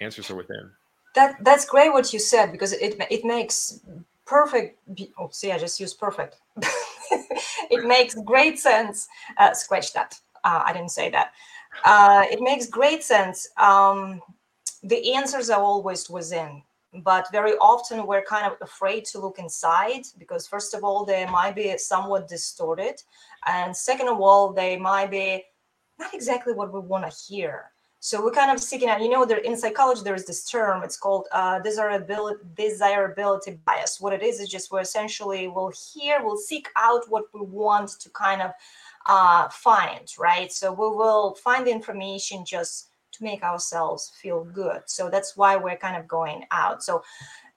[0.00, 0.70] Answers are within.
[1.14, 3.80] That that's great what you said because it it makes
[4.26, 4.78] perfect.
[5.18, 6.36] Oh, see, I just used perfect.
[7.70, 9.08] it makes great sense.
[9.38, 10.18] Uh, scratch that.
[10.44, 11.32] Uh, I didn't say that.
[11.84, 13.48] Uh, it makes great sense.
[13.56, 14.20] Um,
[14.82, 16.62] the answers are always within
[17.02, 21.26] but very often we're kind of afraid to look inside because first of all they
[21.26, 23.02] might be somewhat distorted
[23.46, 25.44] and second of all they might be
[25.98, 27.70] not exactly what we want to hear.
[28.00, 30.84] So we're kind of seeking out you know there in psychology there is this term
[30.84, 34.00] it's called uh, desirability desirability bias.
[34.00, 37.90] What it is is just we're essentially we'll hear we'll seek out what we want
[38.00, 38.52] to kind of
[39.06, 40.52] uh, find right?
[40.52, 44.82] So we will find the information just to make ourselves feel good.
[44.86, 46.82] So that's why we're kind of going out.
[46.82, 47.02] So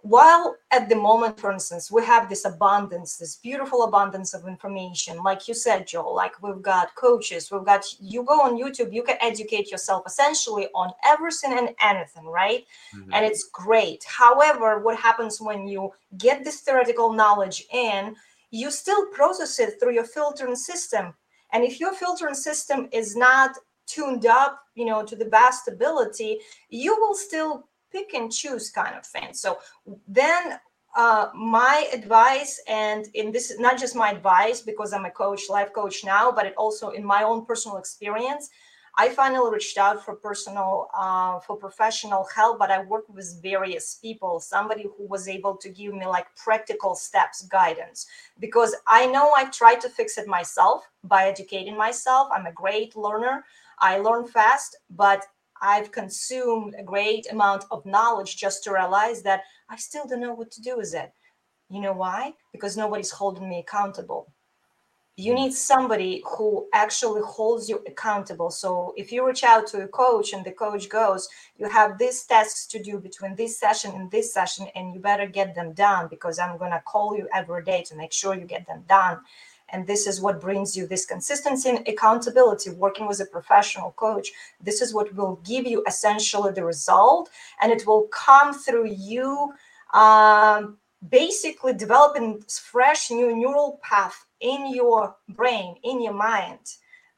[0.02, 5.22] while at the moment, for instance, we have this abundance, this beautiful abundance of information,
[5.24, 9.04] like you said, Joel, like we've got coaches, we've got you go on YouTube, you
[9.04, 12.66] can educate yourself essentially on everything and anything, right?
[12.96, 13.14] Mm-hmm.
[13.14, 14.06] And it's great.
[14.08, 18.16] However, what happens when you get this theoretical knowledge in,
[18.52, 21.14] you still process it through your filtering system.
[21.52, 23.58] And if your filtering system is not
[23.90, 28.96] tuned up, you know, to the best ability, you will still pick and choose kind
[28.96, 29.34] of thing.
[29.34, 29.58] So
[30.08, 30.60] then
[30.96, 35.50] uh, my advice, and in this is not just my advice because I'm a coach,
[35.50, 38.50] life coach now, but it also in my own personal experience,
[38.98, 43.96] I finally reached out for personal, uh, for professional help, but I worked with various
[43.96, 48.08] people, somebody who was able to give me like practical steps guidance
[48.40, 52.28] because I know I've tried to fix it myself by educating myself.
[52.34, 53.46] I'm a great learner.
[53.82, 55.26] I learn fast, but
[55.62, 60.34] I've consumed a great amount of knowledge just to realize that I still don't know
[60.34, 61.12] what to do with it.
[61.70, 62.34] You know why?
[62.52, 64.32] Because nobody's holding me accountable.
[65.18, 65.36] You mm.
[65.36, 68.50] need somebody who actually holds you accountable.
[68.50, 72.24] So if you reach out to a coach and the coach goes, you have these
[72.24, 76.08] tasks to do between this session and this session, and you better get them done
[76.10, 79.20] because I'm going to call you every day to make sure you get them done
[79.72, 84.32] and this is what brings you this consistency and accountability working with a professional coach.
[84.62, 87.30] This is what will give you essentially the result
[87.62, 89.54] and it will come through you
[89.94, 90.78] um,
[91.10, 96.60] basically developing fresh new neural path in your brain in your mind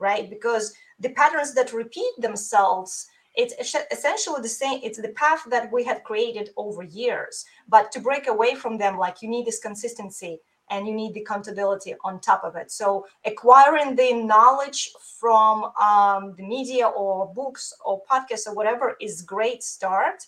[0.02, 0.30] right?
[0.30, 3.54] Because the patterns that repeat themselves it's
[3.92, 7.46] essentially the same it's the path that we had created over years.
[7.70, 11.22] But to break away from them like you need this consistency and you need the
[11.22, 12.72] accountability on top of it.
[12.72, 19.22] So acquiring the knowledge from um, the media or books or podcasts or whatever is
[19.22, 20.26] great start,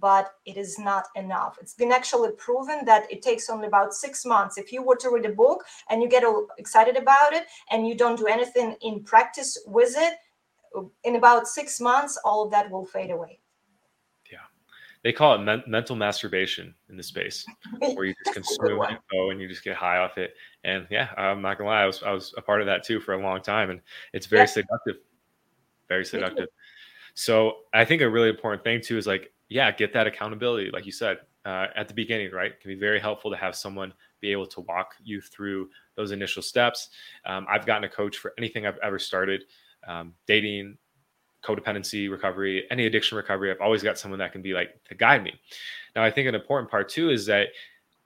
[0.00, 1.58] but it is not enough.
[1.60, 4.58] It's been actually proven that it takes only about six months.
[4.58, 6.24] If you were to read a book and you get
[6.58, 10.14] excited about it and you don't do anything in practice with it,
[11.04, 13.38] in about six months, all of that will fade away
[15.06, 17.46] they call it men- mental masturbation in the space
[17.78, 20.34] where you just consume info and you just get high off it.
[20.64, 22.98] And yeah, I'm not gonna lie, I was I was a part of that too
[22.98, 23.80] for a long time, and
[24.12, 24.46] it's very yeah.
[24.46, 24.96] seductive,
[25.86, 26.48] very seductive.
[27.14, 30.86] So I think a really important thing too is like, yeah, get that accountability, like
[30.86, 31.18] you said.
[31.46, 32.50] uh, at the beginning, right?
[32.50, 36.10] It can be very helpful to have someone be able to walk you through those
[36.10, 36.90] initial steps.
[37.24, 39.44] Um, I've gotten a coach for anything I've ever started,
[39.86, 40.76] um, dating,
[41.46, 43.50] codependency recovery, any addiction recovery.
[43.50, 45.34] I've always got someone that can be like to guide me.
[45.94, 47.48] Now, I think an important part too is that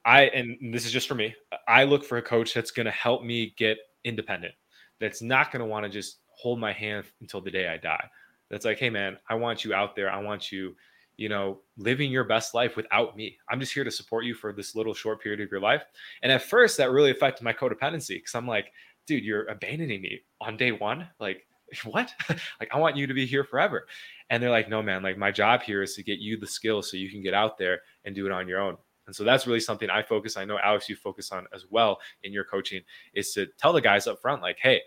[0.05, 1.35] I, and this is just for me,
[1.68, 4.55] I look for a coach that's going to help me get independent,
[4.98, 8.09] that's not going to want to just hold my hand until the day I die.
[8.50, 10.11] That's like, hey, man, I want you out there.
[10.11, 10.74] I want you,
[11.16, 13.37] you know, living your best life without me.
[13.48, 15.83] I'm just here to support you for this little short period of your life.
[16.22, 18.72] And at first, that really affected my codependency because I'm like,
[19.07, 21.09] dude, you're abandoning me on day one.
[21.20, 21.46] Like,
[21.85, 22.12] what?
[22.28, 23.87] like, I want you to be here forever.
[24.30, 26.90] And they're like, no, man, like, my job here is to get you the skills
[26.90, 28.76] so you can get out there and do it on your own.
[29.06, 30.37] And so that's really something I focus.
[30.37, 33.80] I know Alex, you focus on as well in your coaching is to tell the
[33.80, 34.80] guys up front, like, hey,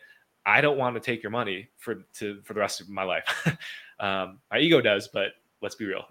[0.45, 3.57] I don't want to take your money for to for the rest of my life.
[3.99, 6.05] um, my ego does, but let's be real,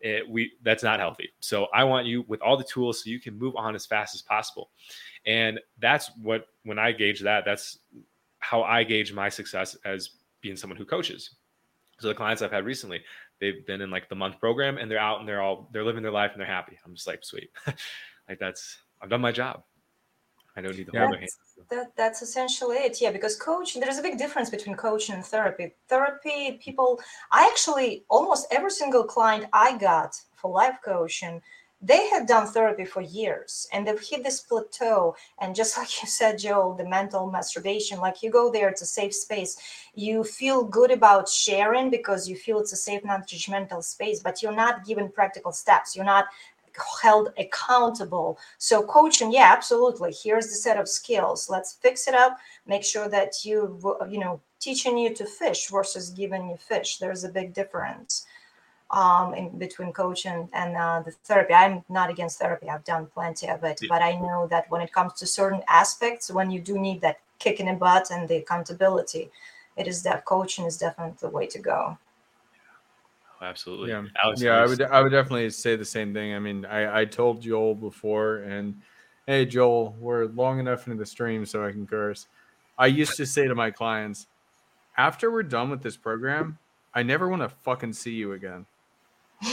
[0.00, 1.30] it, we that's not healthy.
[1.40, 4.14] So I want you with all the tools so you can move on as fast
[4.14, 4.70] as possible.
[5.24, 7.78] And that's what when I gauge that, that's
[8.44, 10.10] how I gauge my success as
[10.42, 11.36] being someone who coaches.
[11.98, 13.00] So the clients I've had recently,
[13.40, 16.02] they've been in like the month program and they're out and they're all they're living
[16.02, 16.78] their life and they're happy.
[16.84, 17.50] I'm just like, sweet.
[18.28, 19.62] like that's I've done my job.
[20.56, 21.30] I don't need to hold their hand.
[21.70, 23.00] That, that's essentially it.
[23.00, 25.74] Yeah, because coaching, there's a big difference between coaching and therapy.
[25.88, 27.00] Therapy, people,
[27.32, 31.40] I actually, almost every single client I got for life coaching,
[31.84, 35.14] they had done therapy for years and they've hit this plateau.
[35.40, 38.86] And just like you said, Joel, the mental masturbation, like you go there, it's a
[38.86, 39.56] safe space.
[39.94, 44.42] You feel good about sharing because you feel it's a safe, non judgmental space, but
[44.42, 45.94] you're not given practical steps.
[45.94, 46.26] You're not
[47.02, 48.38] held accountable.
[48.58, 50.12] So coaching, yeah, absolutely.
[50.12, 51.48] Here's the set of skills.
[51.48, 52.38] Let's fix it up.
[52.66, 56.96] Make sure that you, you know, teaching you to fish versus giving you fish.
[56.98, 58.26] There's a big difference
[58.90, 61.54] um, in between coaching and uh, the therapy.
[61.54, 62.68] I'm not against therapy.
[62.68, 66.30] I've done plenty of it, but I know that when it comes to certain aspects,
[66.30, 69.30] when you do need that kick in the butt and the accountability,
[69.76, 71.98] it is that coaching is definitely the way to go
[73.44, 73.90] absolutely.
[73.90, 76.34] Yeah, Alex, yeah, I would I would definitely say the same thing.
[76.34, 78.80] I mean, I I told Joel before, and
[79.26, 82.26] hey, Joel, we're long enough into the stream so I can curse.
[82.78, 84.26] I used to say to my clients,
[84.96, 86.58] after we're done with this program,
[86.94, 88.66] I never want to fucking see you again.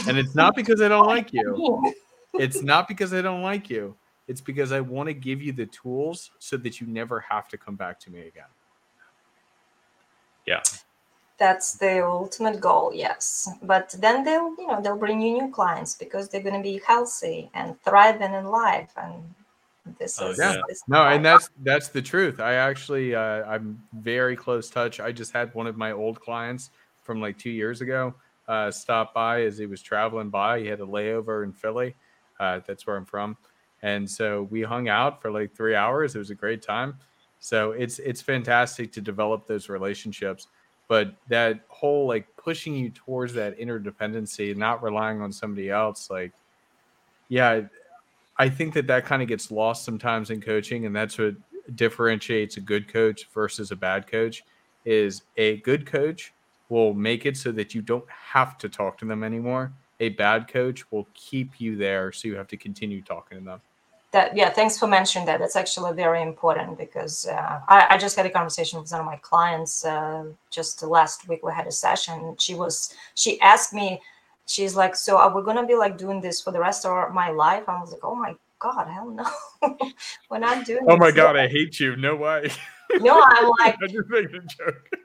[0.06, 1.92] And it's not because I don't like you.
[2.34, 3.94] It's not because I don't like you.
[4.26, 7.58] It's because I want to give you the tools so that you never have to
[7.58, 8.46] come back to me again.
[10.46, 10.62] Yeah
[11.42, 15.96] that's the ultimate goal yes but then they'll you know they'll bring you new clients
[15.96, 19.14] because they're going to be healthy and thriving in life and
[19.98, 20.62] this oh, is yeah.
[20.68, 25.10] This no and that's that's the truth i actually uh, i'm very close touch i
[25.10, 26.70] just had one of my old clients
[27.02, 28.14] from like two years ago
[28.48, 30.60] uh, stop by as he was traveling by.
[30.60, 31.94] He had a layover in philly
[32.42, 33.36] uh, that's where i'm from.
[33.82, 36.14] And so we hung out for like three hours.
[36.14, 36.98] It was a great time.
[37.40, 40.46] So it's it's fantastic to develop those relationships.
[40.86, 46.32] But that whole like pushing you towards that interdependency not relying on somebody else like
[47.28, 47.62] yeah
[48.36, 51.34] i think that that kind of gets lost sometimes in coaching and that's what
[51.76, 54.42] differentiates a good coach versus a bad coach
[54.84, 56.34] is a good coach
[56.72, 59.70] will make it so that you don't have to talk to them anymore.
[60.00, 63.60] A bad coach will keep you there so you have to continue talking to them.
[64.12, 65.38] That yeah thanks for mentioning that.
[65.38, 69.06] That's actually very important because uh, I, I, just had a conversation with one of
[69.06, 72.36] my clients uh, just last week we had a session.
[72.38, 74.00] She was she asked me
[74.46, 77.30] she's like so are we gonna be like doing this for the rest of my
[77.30, 77.64] life?
[77.68, 79.26] I was like oh my god hell no.
[80.30, 81.96] We're not doing oh my god i hate you.
[81.96, 82.50] No way.
[83.08, 85.02] No i'm like i'm just making a joke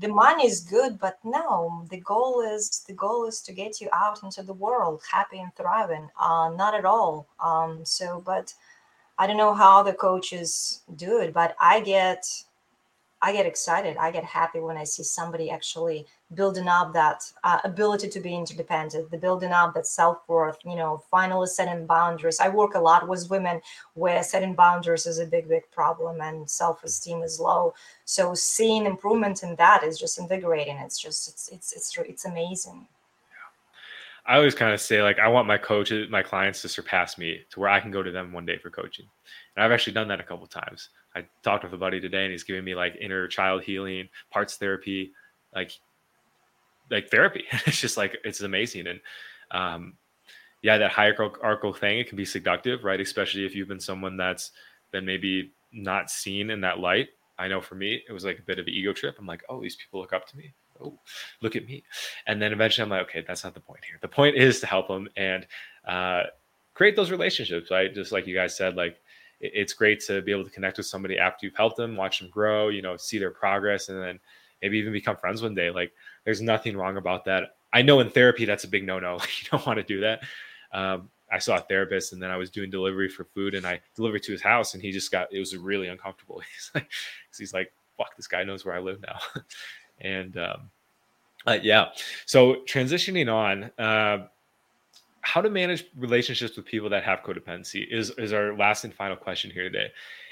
[0.00, 3.88] the money is good but no the goal is the goal is to get you
[3.92, 6.08] out into the world happy and thriving.
[6.20, 7.26] Uh, not at all.
[7.40, 8.52] Um, so but
[9.18, 12.26] i don't know how the coaches do it but i get
[13.22, 13.96] I get excited.
[13.96, 18.34] I get happy when I see somebody actually building up that uh, ability to be
[18.34, 22.40] interdependent, the building up that self worth, you know, finally setting boundaries.
[22.40, 23.62] I work a lot with women
[23.94, 27.74] where setting boundaries is a big, big problem and self esteem is low.
[28.04, 30.76] So seeing improvement in that is just invigorating.
[30.76, 32.86] It's just, it's, it's, it's, it's amazing.
[33.30, 34.34] Yeah.
[34.34, 37.40] I always kind of say like I want my coaches, my clients to surpass me
[37.50, 39.06] to where I can go to them one day for coaching.
[39.56, 40.90] And I've actually done that a couple times.
[41.14, 44.56] I talked with a buddy today and he's giving me like inner child healing, parts
[44.56, 45.12] therapy,
[45.54, 45.72] like
[46.90, 47.44] like therapy.
[47.66, 48.86] it's just like it's amazing.
[48.86, 49.00] And
[49.50, 49.94] um
[50.62, 53.00] yeah, that hierarchical thing, it can be seductive, right?
[53.00, 54.50] Especially if you've been someone that's
[54.90, 57.08] been maybe not seen in that light.
[57.38, 59.16] I know for me, it was like a bit of an ego trip.
[59.18, 60.98] I'm like, oh, these people look up to me oh,
[61.40, 61.84] look at me.
[62.26, 63.98] And then eventually I'm like, okay, that's not the point here.
[64.00, 65.08] The point is to help them.
[65.16, 65.46] And
[65.86, 66.24] uh,
[66.74, 67.94] create those relationships, right?
[67.94, 69.00] Just like you guys said, like
[69.40, 72.30] it's great to be able to connect with somebody after you've helped them, watch them
[72.30, 74.18] grow, you know, see their progress, and then
[74.62, 75.70] maybe even become friends one day.
[75.70, 75.92] Like
[76.24, 77.56] there's nothing wrong about that.
[77.72, 79.14] I know in therapy that's a big no-no.
[79.40, 80.22] you don't want to do that.
[80.72, 83.80] Um, I saw a therapist and then I was doing delivery for food and I
[83.94, 86.40] delivered to his house and he just got it was really uncomfortable.
[86.54, 86.90] He's like,
[87.36, 89.18] he's like, fuck, this guy knows where I live now.
[90.00, 90.70] and um,
[91.46, 91.88] uh, yeah,
[92.26, 94.26] so transitioning on, uh,
[95.26, 99.16] how to manage relationships with people that have codependency is is our last and final
[99.16, 99.90] question here today.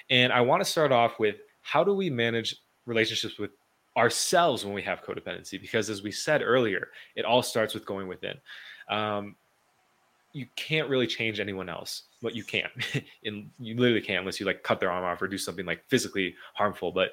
[0.09, 2.55] And I want to start off with how do we manage
[2.87, 3.51] relationships with
[3.97, 5.61] ourselves when we have codependency?
[5.61, 8.37] Because as we said earlier, it all starts with going within.
[8.89, 9.35] Um,
[10.33, 12.69] you can't really change anyone else, but you can,
[13.25, 15.83] and you literally can't unless you like cut their arm off or do something like
[15.89, 16.93] physically harmful.
[16.93, 17.11] But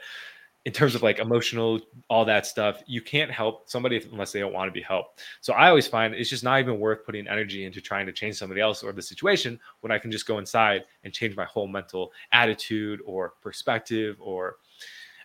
[0.65, 4.53] in terms of like emotional, all that stuff, you can't help somebody unless they don't
[4.53, 5.21] want to be helped.
[5.41, 8.35] So I always find it's just not even worth putting energy into trying to change
[8.35, 11.67] somebody else or the situation when I can just go inside and change my whole
[11.67, 14.57] mental attitude or perspective or,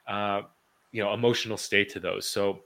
[0.09, 0.43] uh,
[0.93, 2.27] you know, emotional state to those.
[2.27, 2.63] So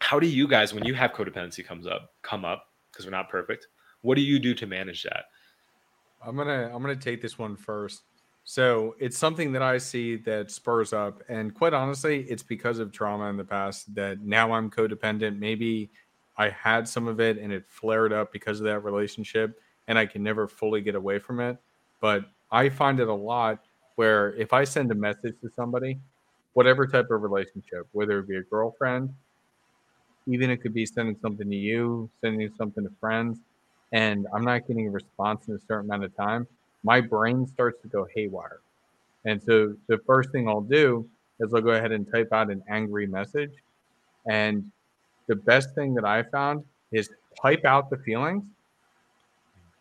[0.00, 3.28] how do you guys, when you have codependency comes up, come up because we're not
[3.28, 3.66] perfect?
[4.00, 5.24] What do you do to manage that?
[6.24, 8.02] I'm gonna I'm gonna take this one first.
[8.50, 12.92] So it's something that I see that spurs up, and quite honestly, it's because of
[12.92, 15.38] trauma in the past that now I'm codependent.
[15.38, 15.90] Maybe
[16.38, 20.06] I had some of it and it flared up because of that relationship, and I
[20.06, 21.58] can never fully get away from it.
[22.00, 23.58] But I find it a lot
[23.96, 25.98] where if I send a message to somebody,
[26.54, 29.14] whatever type of relationship, whether it be a girlfriend,
[30.26, 33.40] even it could be sending something to you, sending something to friends,
[33.92, 36.46] and I'm not getting a response in a certain amount of time,
[36.84, 38.60] my brain starts to go haywire.
[39.24, 41.08] And so the first thing I'll do
[41.40, 43.52] is I'll go ahead and type out an angry message.
[44.26, 44.70] And
[45.26, 47.10] the best thing that I found is
[47.40, 48.44] type out the feelings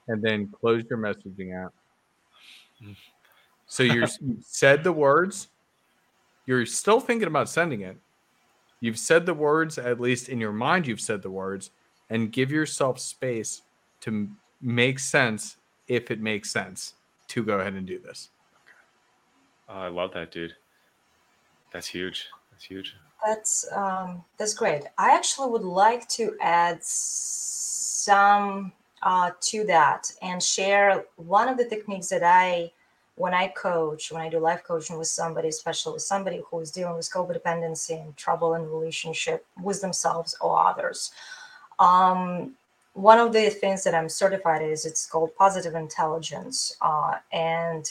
[0.07, 1.73] and then close your messaging app.
[3.67, 5.49] So you're, you said the words,
[6.45, 7.97] you're still thinking about sending it.
[8.79, 11.71] You've said the words, at least in your mind, you've said the words,
[12.09, 13.63] and give yourself space
[14.01, 14.29] to
[14.61, 15.57] make sense
[15.87, 16.93] if it makes sense
[17.29, 18.29] to go ahead and do this.
[19.69, 20.55] Oh, I love that, dude.
[21.71, 22.27] That's huge.
[22.51, 22.95] That's huge.
[23.25, 24.83] That's um, that's great.
[24.97, 28.71] I actually would like to add some
[29.01, 32.71] uh, to that and share one of the techniques that I,
[33.15, 36.71] when I coach, when I do life coaching with somebody, especially with somebody who is
[36.71, 41.11] dealing with codependency and trouble in relationship with themselves or others.
[41.79, 42.56] Um,
[42.97, 46.75] one of the things that I'm certified is it's called positive intelligence.
[46.81, 47.85] Uh, and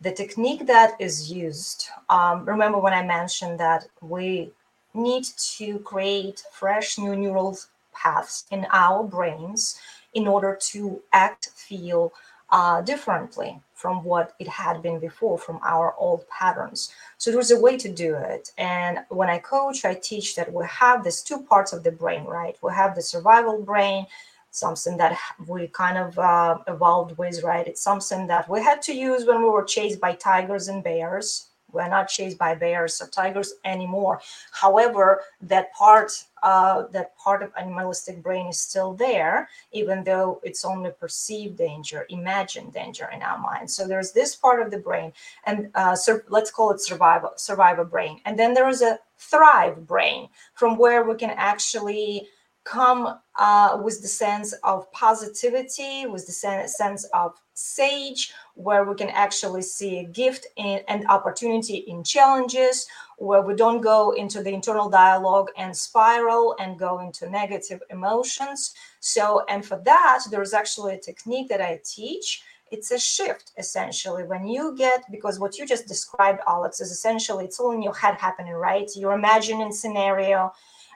[0.00, 4.50] the technique that is used, um, remember when I mentioned that we
[4.94, 5.24] need
[5.58, 7.56] to create fresh new neural
[7.94, 9.78] paths in our brains
[10.12, 12.12] in order to act, feel
[12.50, 16.92] uh, differently from what it had been before from our old patterns.
[17.18, 18.52] So there's a way to do it.
[18.56, 22.24] And when I coach, I teach that we have these two parts of the brain,
[22.24, 22.56] right?
[22.62, 24.06] We have the survival brain,
[24.50, 27.66] something that we kind of uh, evolved with, right?
[27.66, 31.48] It's something that we had to use when we were chased by tigers and bears
[31.76, 34.20] we're not chased by bears or tigers anymore.
[34.50, 40.64] However, that part, uh, that part of animalistic brain is still there, even though it's
[40.64, 43.70] only perceived danger, imagined danger in our mind.
[43.70, 45.12] So there's this part of the brain,
[45.44, 48.20] and uh, so let's call it survival, survivor brain.
[48.24, 52.28] And then there is a thrive brain, from where we can actually
[52.66, 59.08] come uh, with the sense of positivity, with the sense of sage, where we can
[59.10, 62.86] actually see a gift in, and opportunity in challenges,
[63.18, 68.74] where we don't go into the internal dialogue and spiral and go into negative emotions.
[69.00, 72.42] So, and for that, there's actually a technique that I teach.
[72.72, 77.44] It's a shift essentially when you get because what you just described, Alex, is essentially
[77.44, 78.90] it's all in your head happening, right?
[78.96, 80.52] You're imagining scenario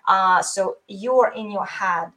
[0.07, 2.12] uh, so you're in your head.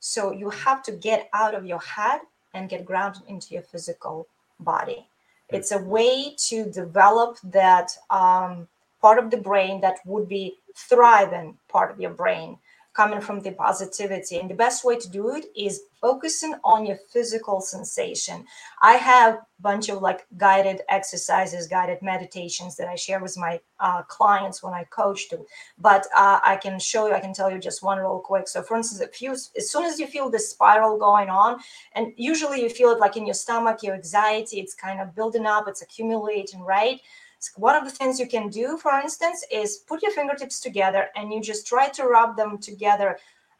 [0.00, 2.20] So you have to get out of your head
[2.54, 4.26] and get grounded into your physical
[4.60, 5.06] body.
[5.48, 8.68] It's a way to develop that um,
[9.00, 12.58] part of the brain that would be thriving part of your brain
[12.94, 14.38] coming from the positivity.
[14.38, 18.44] And the best way to do it is focusing on your physical sensation.
[18.82, 23.60] I have a bunch of like guided exercises, guided meditations that I share with my
[23.80, 25.44] uh, clients when I coach them.
[25.78, 28.48] But uh, I can show you, I can tell you just one real quick.
[28.48, 31.60] So, for instance, if you, as soon as you feel the spiral going on,
[31.94, 35.46] and usually you feel it like in your stomach, your anxiety, it's kind of building
[35.46, 37.00] up, it's accumulating, right?
[37.56, 41.32] One of the things you can do, for instance, is put your fingertips together and
[41.32, 43.18] you just try to rub them together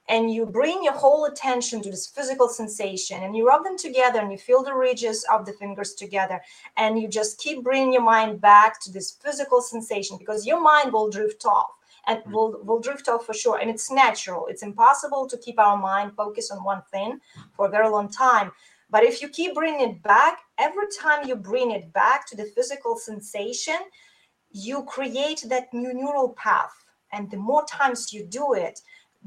[0.08, 4.20] and you bring your whole attention to this physical sensation and you rub them together
[4.20, 6.40] and you feel the ridges of the fingers together
[6.76, 10.92] and you just keep bringing your mind back to this physical sensation because your mind
[10.92, 11.70] will drift off
[12.06, 12.32] and mm.
[12.32, 16.12] will will drift off for sure and it's natural it's impossible to keep our mind
[16.16, 17.20] focused on one thing
[17.54, 18.50] for a very long time
[18.92, 22.44] but if you keep bringing it back every time you bring it back to the
[22.54, 23.78] physical sensation
[24.52, 26.72] you create that new neural path.
[27.12, 28.80] And the more times you do it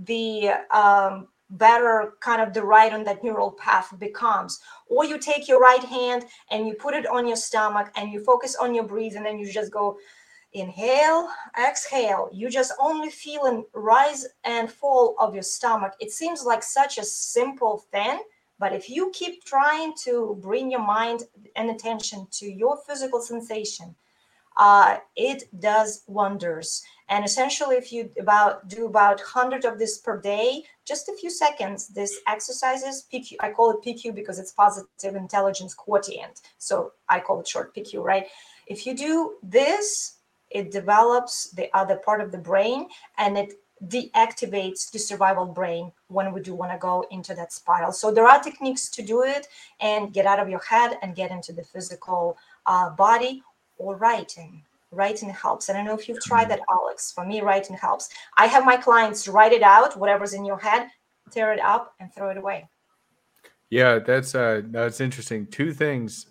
[0.04, 4.60] the um, better kind of the right on that neural path becomes.
[4.88, 8.24] Or you take your right hand and you put it on your stomach and you
[8.24, 9.98] focus on your breathing and then you just go
[10.54, 12.30] inhale exhale.
[12.34, 15.94] You just only feel a rise and fall of your stomach.
[16.00, 18.20] It seems like such a simple thing
[18.60, 21.24] but if you keep trying to bring your mind
[21.56, 23.96] and attention to your physical sensation
[24.58, 30.20] uh, it does wonders and essentially, if you about do about 100 of this per
[30.20, 33.36] day, just a few seconds, this exercises PQ.
[33.40, 36.42] I call it PQ because it's positive intelligence quotient.
[36.58, 38.26] So I call it short PQ, right?
[38.66, 40.18] If you do this,
[40.50, 42.88] it develops the other part of the brain
[43.20, 43.54] and it
[43.86, 47.92] deactivates the survival brain when we do want to go into that spiral.
[47.92, 49.48] So there are techniques to do it
[49.80, 53.44] and get out of your head and get into the physical uh, body
[53.78, 54.64] or writing
[54.96, 55.70] writing helps.
[55.70, 57.12] I don't know if you've tried that, Alex.
[57.12, 58.10] For me, writing helps.
[58.38, 60.88] I have my clients write it out, whatever's in your head,
[61.32, 62.68] tear it up, and throw it away.
[63.70, 65.48] Yeah, that's uh that's interesting.
[65.48, 66.28] Two things,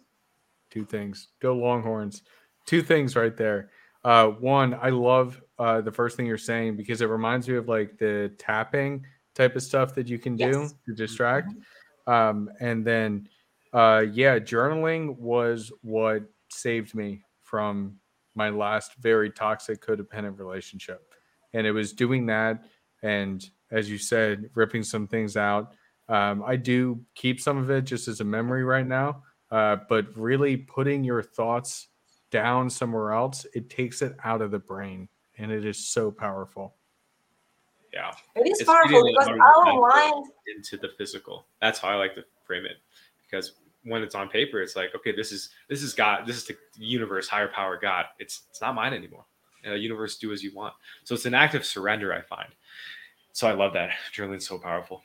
[0.71, 1.29] two things.
[1.41, 2.23] Go Longhorns.
[2.67, 3.71] Two things right there.
[4.05, 7.69] Uh, one, I love uh, the first thing you're saying because it reminds me of
[7.69, 9.05] like the tapping
[9.35, 10.75] type of stuff that you can do yes.
[10.87, 11.49] to distract.
[11.49, 12.13] Mm-hmm.
[12.13, 13.29] Um, and then,
[13.73, 17.99] uh, yeah, journaling was what saved me from
[18.35, 21.03] my last very toxic codependent relationship.
[21.53, 22.65] And it was doing that.
[23.03, 25.75] And as you said, ripping some things out.
[26.09, 29.23] Um, I do keep some of it just as a memory right now.
[29.51, 31.89] Uh, but really putting your thoughts
[32.31, 35.09] down somewhere else, it takes it out of the brain.
[35.39, 36.77] And it is so powerful.
[37.95, 38.11] Yeah.
[38.35, 41.47] It is it's powerful because our mind into the physical.
[41.63, 42.79] That's how I like to frame it.
[43.25, 43.53] Because
[43.85, 46.57] when it's on paper, it's like, okay, this is this is God, this is the
[46.77, 48.07] universe, higher power, God.
[48.19, 49.25] It's it's not mine anymore.
[49.63, 50.75] The universe do as you want.
[51.05, 52.49] So it's an act of surrender, I find.
[53.33, 53.91] So I love that.
[54.13, 55.03] Journaling's so powerful.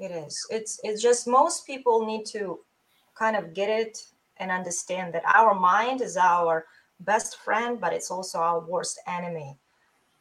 [0.00, 0.06] Yeah.
[0.06, 0.46] It is.
[0.50, 2.60] It's it's just most people need to
[3.18, 3.98] kind of get it
[4.38, 6.64] and understand that our mind is our
[7.00, 9.58] best friend, but it's also our worst enemy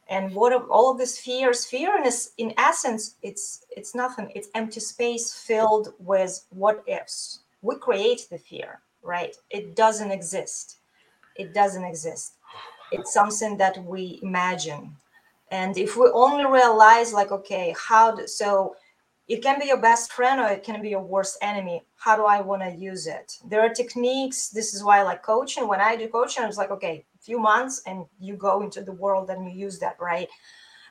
[0.08, 4.32] and what of all of this fears fear in, in essence it's it's nothing.
[4.36, 7.39] It's empty space filled with what ifs.
[7.62, 9.36] We create the fear right?
[9.49, 10.78] It doesn't exist.
[11.38, 12.34] It doesn't exist.
[12.91, 14.95] It's something that we imagine.
[15.51, 18.76] And if we only realize like okay how do, so
[19.28, 21.84] it can be your best friend or it can be your worst enemy.
[21.97, 23.38] How do i want to use it?
[23.47, 24.49] There are techniques.
[24.49, 25.68] This is why i like coaching.
[25.68, 28.91] When i do coaching i was like okay few months and you go into the
[28.91, 30.30] world and you use that right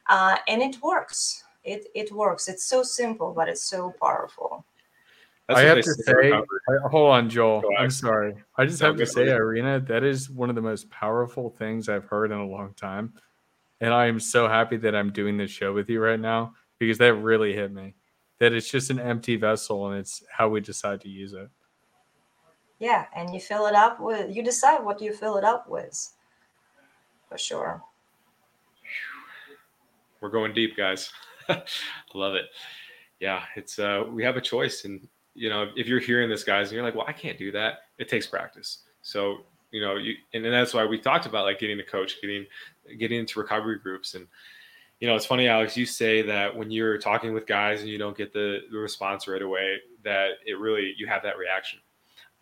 [0.09, 4.65] uh, and it works it it works it's so simple but it's so powerful
[5.49, 6.33] That's I have to say,
[6.91, 7.63] hold on, Joel.
[7.79, 8.35] I'm sorry.
[8.57, 12.07] I just have to say, Irena, that is one of the most powerful things I've
[12.07, 13.13] heard in a long time.
[13.83, 16.97] And I am so happy that I'm doing this show with you right now because
[16.97, 17.95] that really hit me.
[18.41, 21.51] That it's just an empty vessel and it's how we decide to use it.
[22.79, 23.05] Yeah.
[23.15, 26.09] And you fill it up with, you decide what you fill it up with
[27.35, 27.83] for sure.
[30.21, 31.11] We're going deep, guys.
[32.15, 32.45] Love it.
[33.19, 36.69] Yeah, it's uh we have a choice and you know, if you're hearing this guys
[36.69, 38.85] and you're like, "Well, I can't do that." It takes practice.
[39.03, 39.39] So,
[39.73, 42.47] you know, you and that's why we talked about like getting a coach, getting
[43.01, 44.29] getting into recovery groups and
[45.01, 45.77] you know, it's funny, Alex.
[45.77, 49.27] You say that when you're talking with guys and you don't get the, the response
[49.27, 51.81] right away, that it really you have that reaction.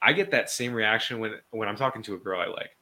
[0.03, 2.77] I get that same reaction when when I'm talking to a girl I like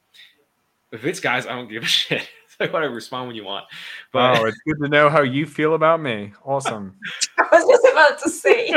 [0.91, 2.27] if it's guys, I don't give a shit.
[2.45, 3.65] It's like whatever, respond when you want.
[4.11, 6.33] But oh, it's good to know how you feel about me.
[6.43, 6.95] Awesome.
[7.37, 8.73] I was just about to say.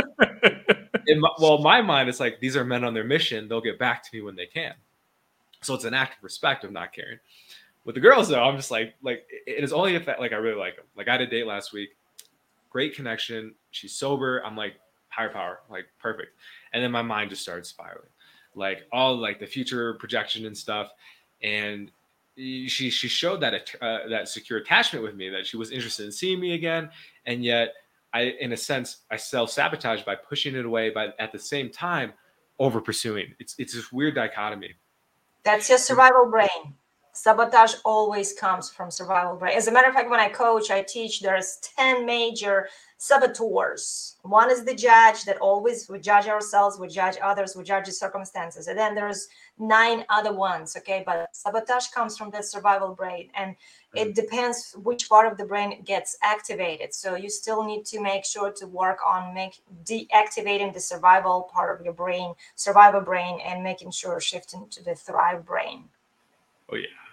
[1.07, 3.49] in my, well, my mind, is like these are men on their mission.
[3.49, 4.75] They'll get back to me when they can.
[5.63, 7.19] So it's an act of respect of not caring.
[7.85, 10.59] With the girls, though, I'm just like, like it is only if like I really
[10.59, 10.87] like them.
[10.97, 11.91] Like I had a date last week,
[12.71, 13.55] great connection.
[13.71, 14.45] She's sober.
[14.45, 14.75] I'm like
[15.09, 16.33] higher power, like perfect.
[16.73, 18.09] And then my mind just started spiraling,
[18.55, 20.91] like all like the future projection and stuff.
[21.43, 21.91] And
[22.37, 26.13] she she showed that uh, that secure attachment with me that she was interested in
[26.13, 26.91] seeing me again
[27.27, 27.73] and yet
[28.13, 31.71] i in a sense i self sabotage by pushing it away but at the same
[31.71, 32.13] time
[32.59, 34.75] over pursuing it's it's this weird dichotomy.
[35.45, 36.75] That's your survival brain.
[37.13, 39.57] Sabotage always comes from survival brain.
[39.57, 42.69] As a matter of fact when i coach i teach there's 10 major
[43.05, 44.17] saboteurs.
[44.23, 47.93] One is the judge that always we judge ourselves, we judge others, we judge the
[47.93, 48.67] circumstances.
[48.67, 49.29] And then there's
[49.59, 50.75] nine other ones.
[50.75, 51.03] Okay.
[51.05, 53.57] But sabotage comes from the survival brain and
[53.93, 53.99] hmm.
[53.99, 56.95] it depends which part of the brain gets activated.
[56.95, 61.79] So you still need to make sure to work on make deactivating the survival part
[61.79, 65.85] of your brain, survival brain, and making sure shifting to the thrive brain.
[66.73, 67.04] Oh yeah.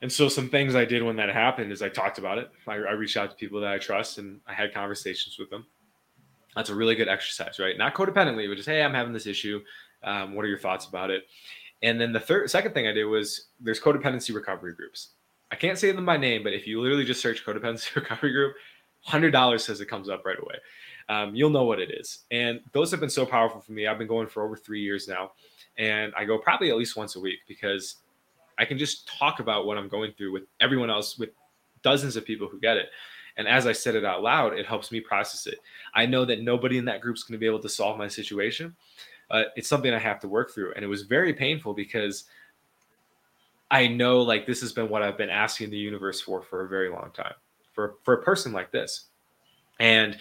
[0.00, 2.50] And so some things I did when that happened is I talked about it.
[2.66, 5.66] I, I, reached out to people that I trust and I had conversations with them.
[6.54, 7.76] That's a really good exercise, right?
[7.76, 9.60] Not codependently, but just hey, I'm having this issue.
[10.04, 11.26] Um, what are your thoughts about it?
[11.82, 15.10] And then the third, second thing I did was there's codependency recovery groups.
[15.50, 18.54] I can't say them by name, but if you literally just search codependency recovery group,
[19.00, 20.56] hundred dollars says it comes up right away.
[21.08, 22.24] Um, you'll know what it is.
[22.30, 23.86] And those have been so powerful for me.
[23.86, 25.32] I've been going for over three years now,
[25.78, 27.96] and I go probably at least once a week because
[28.58, 31.30] I can just talk about what I'm going through with everyone else, with
[31.82, 32.88] dozens of people who get it.
[33.36, 35.60] And as I said it out loud, it helps me process it.
[35.94, 38.08] I know that nobody in that group is going to be able to solve my
[38.08, 38.74] situation.
[39.30, 40.72] Uh, it's something I have to work through.
[40.74, 42.24] And it was very painful because
[43.70, 46.68] I know like this has been what I've been asking the universe for for a
[46.68, 47.34] very long time
[47.74, 49.04] for, for a person like this.
[49.78, 50.16] And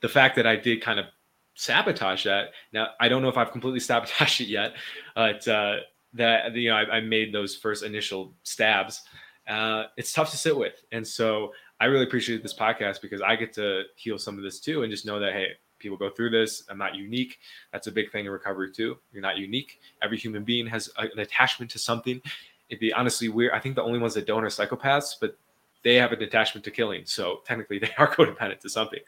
[0.00, 1.06] the fact that I did kind of
[1.54, 2.50] sabotage that.
[2.72, 4.74] Now, I don't know if I've completely sabotaged it yet,
[5.14, 5.76] but uh,
[6.14, 9.02] that you know I, I made those first initial stabs,
[9.48, 10.84] uh, it's tough to sit with.
[10.92, 14.60] And so I really appreciate this podcast because I get to heal some of this
[14.60, 15.48] too, and just know that hey,
[15.78, 16.64] people go through this.
[16.70, 17.38] I'm not unique.
[17.72, 18.96] That's a big thing in recovery too.
[19.12, 19.80] You're not unique.
[20.02, 22.20] Every human being has a, an attachment to something.
[22.68, 23.52] It'd be honestly weird.
[23.52, 25.36] I think the only ones that don't are psychopaths, but
[25.82, 27.02] they have an attachment to killing.
[27.04, 29.00] So technically, they are codependent to something.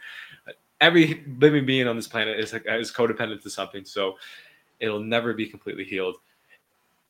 [0.81, 3.85] Every living being on this planet is, is codependent to something.
[3.85, 4.17] So
[4.79, 6.17] it'll never be completely healed.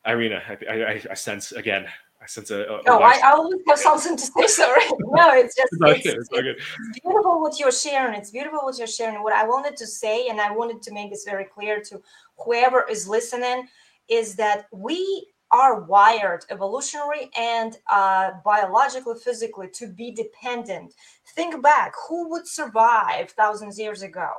[0.07, 1.87] Irena, I, I, I sense again.
[2.23, 2.63] I sense a.
[2.63, 4.47] a no, I, I always have something to say.
[4.47, 8.15] Sorry, no, it's just it's, it's, it's, beautiful what you're sharing.
[8.15, 9.23] It's beautiful what you're sharing.
[9.23, 12.01] What I wanted to say, and I wanted to make this very clear to
[12.39, 13.69] whoever is listening,
[14.09, 20.95] is that we are wired evolutionary and uh, biologically, physically to be dependent.
[21.35, 24.31] Think back: who would survive thousands years ago?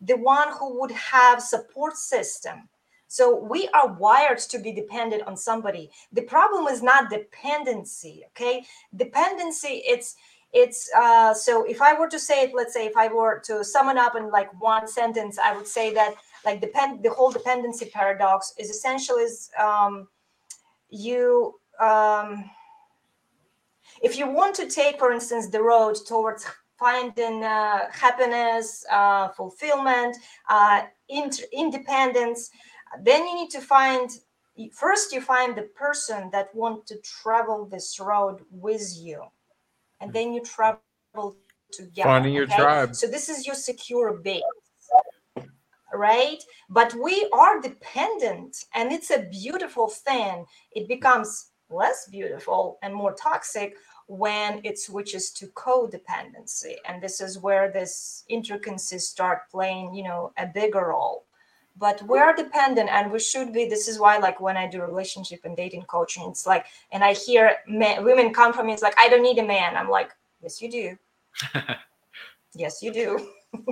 [0.00, 2.68] The one who would have support system
[3.12, 5.90] so we are wired to be dependent on somebody.
[6.14, 8.64] The problem is not dependency, okay?
[8.96, 10.16] Dependency, it's
[10.54, 13.62] it's uh, so if I were to say it, let's say if I were to
[13.62, 16.14] sum it up in like one sentence, I would say that
[16.46, 20.08] like depend the whole dependency paradox is essentially is um,
[20.88, 22.48] you um,
[24.02, 26.46] if you want to take, for instance, the road towards
[26.78, 30.16] finding uh, happiness, uh, fulfillment,
[30.48, 32.50] uh, inter- independence,
[33.00, 34.10] then you need to find
[34.72, 39.24] first you find the person that want to travel this road with you.
[40.00, 41.36] And then you travel
[41.72, 42.56] together finding your okay?
[42.56, 42.94] tribe.
[42.94, 44.42] So this is your secure base
[45.94, 46.42] right?
[46.70, 50.46] But we are dependent and it's a beautiful thing.
[50.72, 53.76] It becomes less beautiful and more toxic
[54.06, 56.76] when it switches to codependency.
[56.86, 61.26] And this is where this intricacies start playing you know a bigger role
[61.76, 63.68] but we're dependent and we should be.
[63.68, 67.12] This is why like when i do relationship and dating coaching it's like and i
[67.12, 69.76] hear men, women come from me it's like i don't need a man.
[69.76, 70.10] I'm like
[70.42, 70.98] yes you do.
[72.54, 73.28] Yes you do.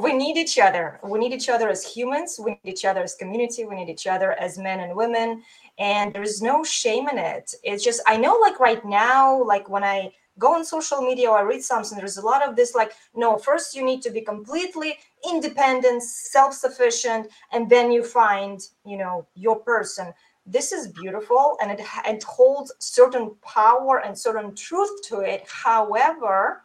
[0.00, 0.98] We need each other.
[1.04, 2.40] We need each other as humans.
[2.42, 3.64] We need each other as community.
[3.64, 5.44] We need each other as men and women.
[5.78, 7.54] And there's no shame in it.
[7.62, 11.38] It's just i know like right now like when i go on social media or
[11.38, 14.20] I read something, there's a lot of this like, no, first you need to be
[14.20, 14.98] completely
[15.28, 20.12] independent, self-sufficient, and then you find, you know, your person.
[20.46, 25.44] This is beautiful and it, it holds certain power and certain truth to it.
[25.48, 26.62] However,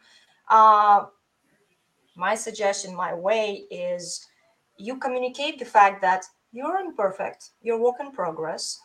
[0.48, 1.06] uh,
[2.16, 4.26] my suggestion, my way is
[4.76, 8.78] you communicate the fact that you're imperfect, you're work in progress,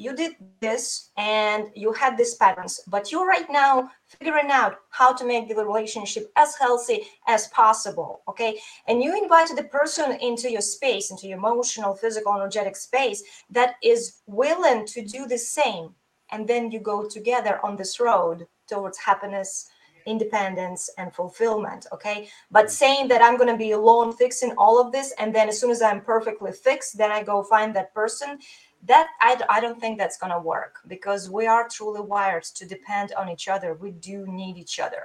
[0.00, 5.12] you did this and you had these patterns, but you're right now figuring out how
[5.12, 8.22] to make the relationship as healthy as possible.
[8.26, 8.58] Okay.
[8.88, 13.74] And you invited the person into your space, into your emotional, physical, energetic space that
[13.82, 15.90] is willing to do the same.
[16.32, 19.68] And then you go together on this road towards happiness,
[20.06, 21.86] independence, and fulfillment.
[21.92, 22.28] Okay.
[22.50, 22.70] But mm.
[22.70, 25.70] saying that I'm going to be alone fixing all of this, and then as soon
[25.70, 28.38] as I'm perfectly fixed, then I go find that person
[28.86, 32.66] that I, I don't think that's going to work because we are truly wired to
[32.66, 33.74] depend on each other.
[33.74, 35.04] We do need each other.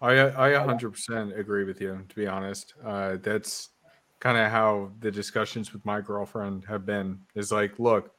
[0.00, 2.74] I i 100% agree with you to be honest.
[2.84, 3.70] Uh, that's
[4.20, 7.20] kind of how the discussions with my girlfriend have been.
[7.34, 8.10] Is like look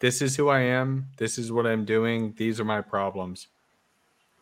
[0.00, 1.06] this is who i am.
[1.16, 2.34] This is what i'm doing.
[2.36, 3.48] These are my problems.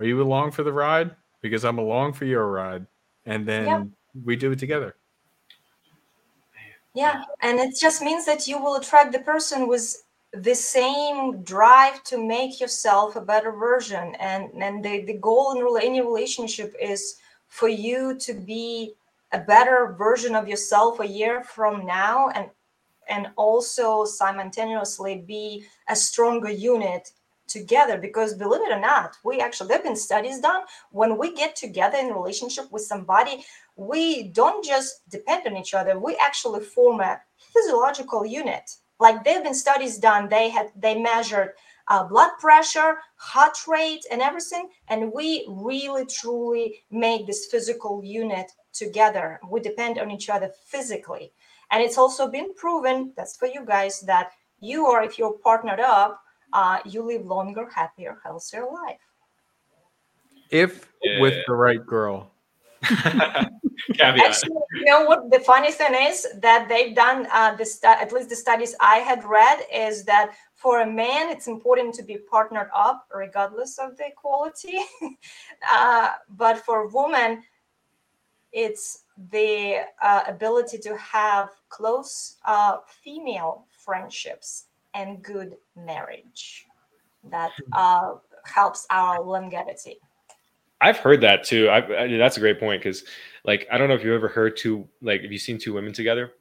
[0.00, 1.14] Are you along for the ride?
[1.40, 2.86] Because I'm along for your ride,
[3.26, 3.84] and then yeah.
[4.24, 4.96] we do it together.
[6.95, 12.03] Yeah, and it just means that you will attract the person with the same drive
[12.05, 17.16] to make yourself a better version, and and the the goal in any relationship is
[17.49, 18.95] for you to be
[19.32, 22.51] a better version of yourself a year from now, and
[23.09, 27.11] and also simultaneously be a stronger unit
[27.49, 27.99] together.
[27.99, 30.62] Because believe it or not we actually there have been studies done
[30.93, 33.45] when we get together in relationship with somebody
[33.76, 37.20] we don't just depend on each other we actually form a
[37.52, 38.70] physiological unit
[39.00, 41.50] like there have been studies done they had they measured
[41.88, 48.52] uh, blood pressure heart rate and everything and we really truly make this physical unit
[48.72, 51.32] together we depend on each other physically
[51.70, 55.80] and it's also been proven that's for you guys that you are if you're partnered
[55.80, 58.98] up uh, you live longer, happier, healthier life.
[60.50, 61.20] If yeah.
[61.20, 62.32] with the right girl.
[64.01, 68.12] Actually, you know what the funny thing is that they've done uh, the stu- at
[68.12, 72.18] least the studies I had read is that for a man it's important to be
[72.18, 74.78] partnered up regardless of the quality,
[75.72, 77.43] uh, but for a woman
[78.53, 86.66] it's the uh, ability to have close uh, female friendships and good marriage
[87.30, 87.72] that hmm.
[87.72, 88.14] uh,
[88.45, 89.99] helps our longevity.
[90.83, 91.68] I've heard that too.
[91.68, 93.05] I, I, that's a great point because,
[93.45, 95.93] like, I don't know if you've ever heard two, like, if you've seen two women
[95.93, 96.33] together,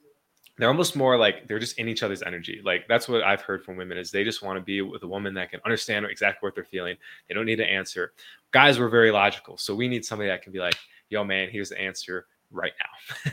[0.57, 2.61] they're almost more like they're just in each other's energy.
[2.63, 5.07] Like that's what I've heard from women is they just want to be with a
[5.07, 6.97] woman that can understand exactly what they're feeling.
[7.27, 8.13] They don't need to answer.
[8.51, 10.75] Guys were very logical, so we need somebody that can be like,
[11.09, 13.31] "Yo, man, here's the answer right now.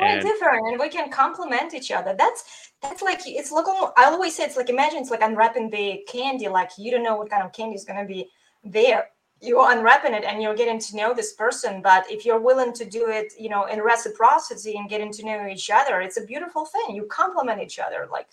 [0.00, 2.14] and, different, and we can complement each other.
[2.16, 6.04] That's that's like it's like I always say it's like imagine it's like unwrapping the
[6.06, 6.48] candy.
[6.48, 8.28] Like you don't know what kind of candy is gonna be
[8.64, 9.08] there.
[9.40, 11.80] You're unwrapping it and you're getting to know this person.
[11.80, 15.46] But if you're willing to do it, you know, in reciprocity and getting to know
[15.46, 16.94] each other, it's a beautiful thing.
[16.94, 18.06] You complement each other.
[18.10, 18.28] Like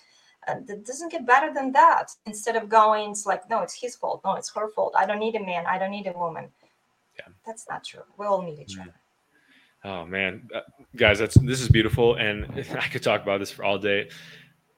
[0.48, 2.12] uh, it doesn't get better than that.
[2.26, 4.22] Instead of going, it's like, no, it's his fault.
[4.26, 4.94] No, it's her fault.
[4.98, 5.66] I don't need a man.
[5.66, 6.50] I don't need a woman.
[7.18, 7.28] Yeah.
[7.46, 8.04] That's not true.
[8.18, 8.94] We all need each other.
[9.84, 10.62] Oh man, uh,
[10.96, 12.46] guys, that's this is beautiful, and
[12.80, 14.10] I could talk about this for all day.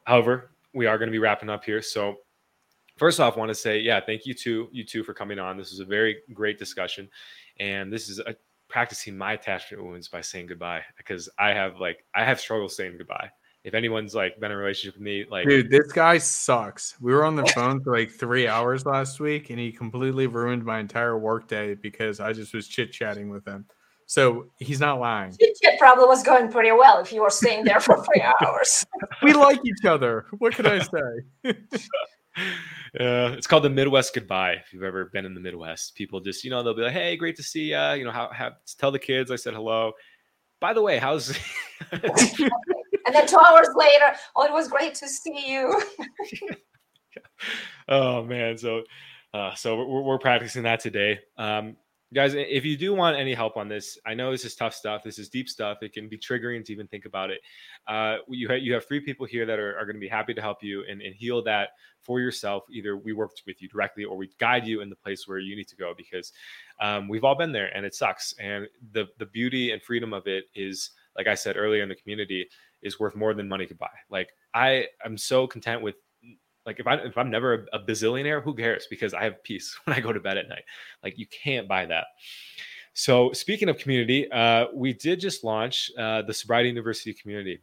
[0.04, 1.82] However, we are going to be wrapping up here.
[1.82, 2.18] So,
[3.00, 5.58] first off, I want to say, yeah, thank you to you two for coming on.
[5.58, 7.10] This was a very great discussion,
[7.60, 8.36] and this is a,
[8.68, 12.98] practicing my attachment wounds by saying goodbye because I have like I have struggled saying
[12.98, 13.32] goodbye.
[13.64, 16.96] If anyone's like been in a relationship with me, like dude, this guy sucks.
[17.02, 20.64] We were on the phone for like three hours last week, and he completely ruined
[20.64, 23.66] my entire workday because I just was chit chatting with him.
[24.06, 25.36] So he's not lying.
[25.38, 28.84] It probably was going pretty well if you were staying there for three hours.
[29.22, 30.26] we like each other.
[30.40, 31.54] What could I say?
[33.00, 34.54] Yeah, it's called the Midwest goodbye.
[34.54, 37.16] If you've ever been in the Midwest, people just, you know, they'll be like, "Hey,
[37.16, 39.94] great to see you." You know, how, how tell the kids I said hello.
[40.60, 41.30] By the way, how's?
[41.92, 42.02] and
[43.12, 45.82] then two hours later, oh, it was great to see you.
[47.90, 48.84] oh man, so
[49.34, 51.20] uh, so we're, we're practicing that today.
[51.38, 51.78] Um,
[52.14, 55.04] guys if you do want any help on this i know this is tough stuff
[55.04, 57.40] this is deep stuff it can be triggering to even think about it.
[57.88, 60.34] Uh, you, ha- you have three people here that are, are going to be happy
[60.34, 61.70] to help you and, and heal that
[62.02, 65.28] for yourself either we work with you directly or we guide you in the place
[65.28, 66.32] where you need to go because
[66.82, 68.34] um, we've all been there and it sucks.
[68.40, 71.96] And the the beauty and freedom of it is like i said earlier in the
[71.96, 72.48] community
[72.82, 73.90] is worth more than money could buy.
[74.10, 75.96] Like i am so content with
[76.66, 78.88] like if I if I'm never a, a bazillionaire, who cares?
[78.90, 80.64] Because I have peace when I go to bed at night.
[81.04, 82.08] Like you can't buy that.
[82.94, 87.62] So speaking of community, uh, we did just launch uh, the Sobriety University community,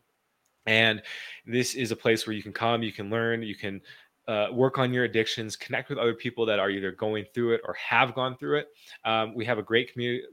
[0.66, 1.03] and
[1.47, 3.80] this is a place where you can come, you can learn, you can
[4.28, 7.61] uh, work on your addictions, connect with other people that are either going through it
[7.64, 8.68] or have gone through it.
[9.05, 10.24] Um, we have a great community.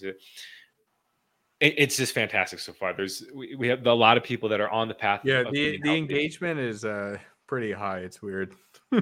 [0.00, 0.16] It?
[1.60, 2.92] It, it's just fantastic so far.
[2.94, 5.20] There's we, we, have a lot of people that are on the path.
[5.24, 7.18] Yeah, the the engagement is uh
[7.52, 7.98] pretty high.
[7.98, 8.54] It's weird.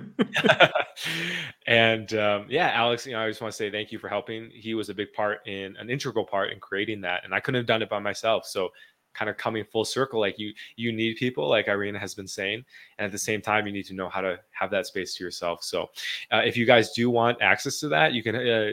[1.68, 4.51] and um, yeah, Alex, you know, I just want to say thank you for helping.
[4.53, 7.61] He was a big part in an integral part in creating that, and I couldn't
[7.61, 8.44] have done it by myself.
[8.46, 8.70] So
[9.14, 12.64] kind of coming full circle like you you need people like irena has been saying
[12.96, 15.24] and at the same time you need to know how to have that space to
[15.24, 15.90] yourself so
[16.30, 18.70] uh, if you guys do want access to that you can uh,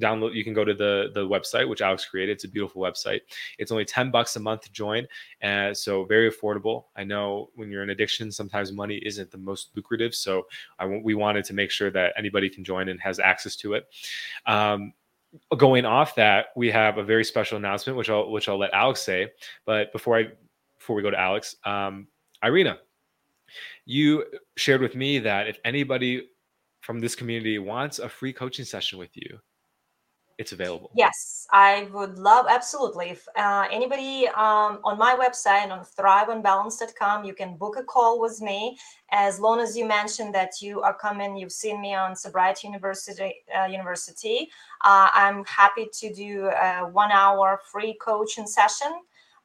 [0.00, 2.32] download you can go to the the website which alex created.
[2.32, 3.20] It's a beautiful website.
[3.58, 5.06] It's only 10 bucks a month to join
[5.40, 6.84] and so very affordable.
[6.96, 10.46] I know when you're in addiction sometimes money isn't the most lucrative so
[10.78, 13.86] i we wanted to make sure that anybody can join and has access to it.
[14.46, 14.92] Um,
[15.56, 19.00] going off that we have a very special announcement which i'll which i'll let alex
[19.00, 19.28] say
[19.64, 20.24] but before i
[20.78, 22.06] before we go to alex um,
[22.44, 22.78] irena
[23.84, 24.24] you
[24.56, 26.28] shared with me that if anybody
[26.80, 29.38] from this community wants a free coaching session with you
[30.38, 30.90] it's available.
[30.94, 33.10] Yes, I would love absolutely.
[33.10, 38.42] If uh, anybody um, on my website on thriveonbalance.com, you can book a call with
[38.42, 38.76] me.
[39.10, 43.34] As long as you mention that you are coming, you've seen me on Sobriety University.
[43.56, 44.50] Uh, University,
[44.84, 48.92] uh, I'm happy to do a one-hour free coaching session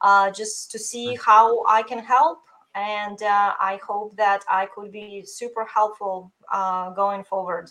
[0.02, 2.40] uh, just to see how I can help.
[2.74, 7.70] And uh, I hope that I could be super helpful uh, going forward.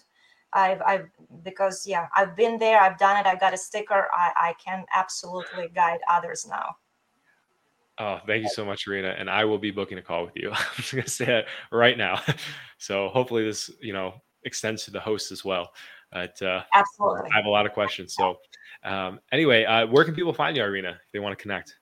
[0.54, 1.10] I've, I've
[1.43, 4.86] because yeah i've been there i've done it i got a sticker i, I can
[4.93, 6.76] absolutely guide others now
[8.02, 9.16] Oh, thank you so much, Irena.
[9.20, 10.49] And I will be booking a call with you.
[10.52, 12.22] I'm just gonna say it right now.
[12.80, 15.72] So hopefully this, you know, extends to the host as well.
[16.12, 18.16] But uh, absolutely, I have a lot of questions.
[18.16, 18.38] So
[18.84, 21.78] um, anyway, uh, where can people find you, Irena, if they want to connect?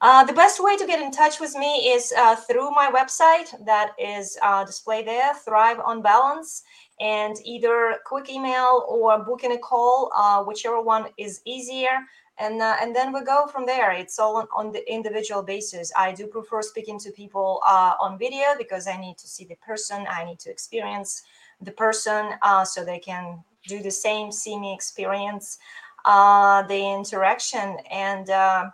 [0.00, 3.54] Uh, the best way to get in touch with me is uh, through my website
[3.64, 6.64] that is uh, displayed there, Thrive on Balance
[7.00, 12.00] and either quick email or booking a call, uh, whichever one is easier.
[12.38, 13.92] And, uh, and then we go from there.
[13.92, 15.90] It's all on, on, the individual basis.
[15.96, 19.54] I do prefer speaking to people uh, on video because I need to see the
[19.56, 21.22] person, I need to experience
[21.62, 25.58] the person uh, so they can do the same, see me experience
[26.04, 27.78] uh, the interaction.
[27.90, 28.70] And uh,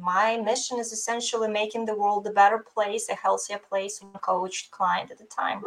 [0.00, 4.70] my mission is essentially making the world a better place, a healthier place, one coached
[4.70, 5.62] client at a time.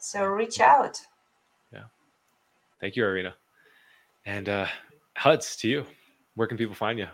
[0.00, 1.00] So reach out.
[1.72, 1.84] Yeah.
[2.80, 3.34] Thank you, Irena.
[4.26, 4.66] And uh
[5.18, 5.84] Huds to you.
[6.36, 7.08] Where can people find you?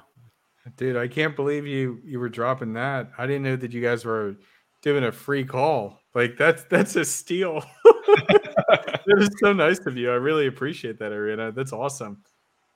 [0.76, 3.10] Dude, I can't believe you you were dropping that.
[3.16, 4.36] I didn't know that you guys were
[4.82, 6.00] doing a free call.
[6.14, 7.64] Like that's that's a steal.
[7.84, 10.10] that is so nice of you.
[10.10, 11.50] I really appreciate that, Irena.
[11.50, 12.22] That's awesome.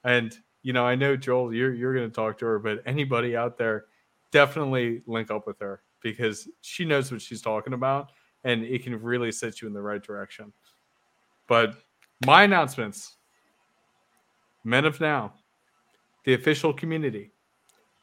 [0.05, 3.59] And you know, I know Joel, you're you're gonna talk to her, but anybody out
[3.59, 3.85] there,
[4.33, 8.13] definitely link up with her because she knows what she's talking about
[8.49, 10.53] and it can really set you in the right direction.
[11.49, 11.77] But
[12.25, 13.17] my announcements
[14.65, 15.35] Men of Now,
[16.25, 17.31] the official community,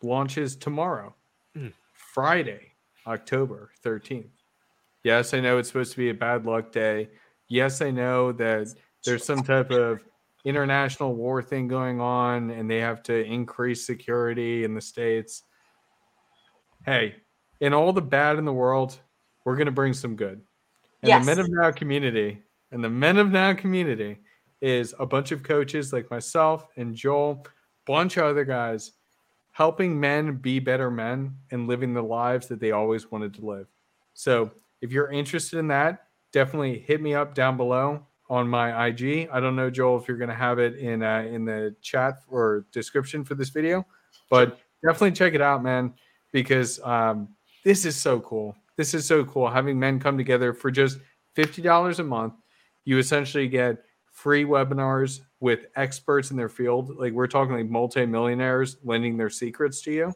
[0.04, 1.16] launches tomorrow,
[1.58, 1.74] mm.
[1.93, 2.74] Friday,
[3.08, 4.30] October 13th.
[5.04, 7.10] Yes, I know it's supposed to be a bad luck day.
[7.50, 8.68] Yes, I know that
[9.04, 10.04] there's some type of
[10.46, 15.43] international war thing going on and they have to increase security in the States.
[16.86, 17.16] Hey,
[17.62, 19.00] in all the bad in the world,
[19.46, 20.41] we're going to bring some good.
[21.02, 21.26] And yes.
[21.26, 22.41] the Men of Now community,
[22.72, 24.18] and the Men of Now community
[24.62, 27.46] is a bunch of coaches like myself and Joel,
[27.86, 28.91] bunch of other guys
[29.56, 33.68] helping men be better men and living the lives that they always wanted to live.
[34.14, 39.30] So if you're interested in that, definitely hit me up down below on my IG.
[39.32, 42.16] I don't know, Joel, if you're going to have it in uh, in the chat
[42.28, 43.86] or description for this video,
[44.30, 45.93] but definitely check it out, man,
[46.34, 47.30] because um,
[47.64, 48.58] this is so cool.
[48.78, 49.49] This is so cool.
[49.49, 50.99] Having men come together for just
[51.36, 52.34] $50 a month,
[52.84, 56.95] you essentially get free webinars with experts in their field.
[56.97, 60.13] Like we're talking like multimillionaires lending their secrets to you,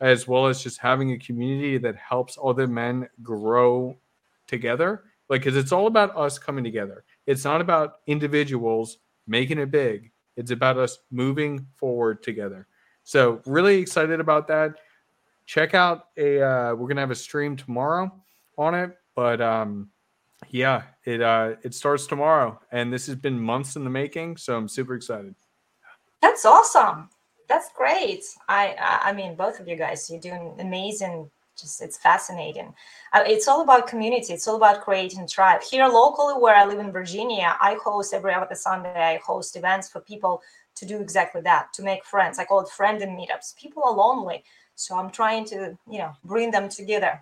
[0.00, 3.96] as well as just having a community that helps other men grow
[4.46, 5.04] together.
[5.28, 7.04] Like, because it's all about us coming together.
[7.26, 10.10] It's not about individuals making it big.
[10.36, 12.66] It's about us moving forward together.
[13.04, 14.76] So, really excited about that
[15.46, 18.12] check out a uh, we're gonna have a stream tomorrow
[18.58, 19.88] on it but um
[20.50, 24.56] yeah it uh it starts tomorrow and this has been months in the making so
[24.56, 25.34] i'm super excited.
[26.20, 27.08] That's awesome.
[27.48, 28.24] That's great.
[28.48, 31.30] I i mean both of you guys you're doing amazing.
[31.58, 32.72] Just it's fascinating.
[33.12, 34.32] Uh, it's all about community.
[34.32, 35.62] It's all about creating tribe.
[35.62, 39.88] Here locally where i live in virginia i host every other sunday i host events
[39.88, 40.42] for people
[40.74, 42.38] to do exactly that to make friends.
[42.38, 43.56] I call it friend and meetups.
[43.56, 44.44] People are lonely
[44.82, 47.20] so I'm trying to, you know, bring them together.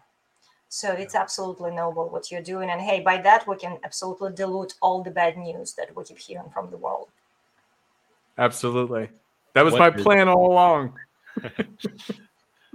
[0.68, 2.70] So it's absolutely noble what you're doing.
[2.70, 6.18] And hey, by that, we can absolutely dilute all the bad news that we keep
[6.18, 7.08] hearing from the world.
[8.38, 9.10] Absolutely.
[9.54, 10.94] That was what my plan all along.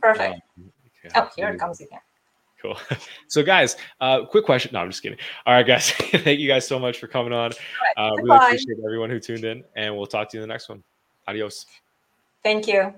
[0.01, 0.41] Perfect.
[0.57, 0.71] Um,
[1.05, 1.15] okay.
[1.15, 1.99] Oh, here it comes again.
[2.61, 2.77] Cool.
[3.27, 4.71] So, guys, uh, quick question.
[4.73, 5.17] No, I'm just kidding.
[5.45, 5.91] All right, guys.
[5.91, 7.51] Thank you guys so much for coming on.
[7.51, 7.93] Right.
[7.97, 10.69] Uh, really appreciate everyone who tuned in, and we'll talk to you in the next
[10.69, 10.83] one.
[11.27, 11.65] Adios.
[12.43, 12.93] Thank you.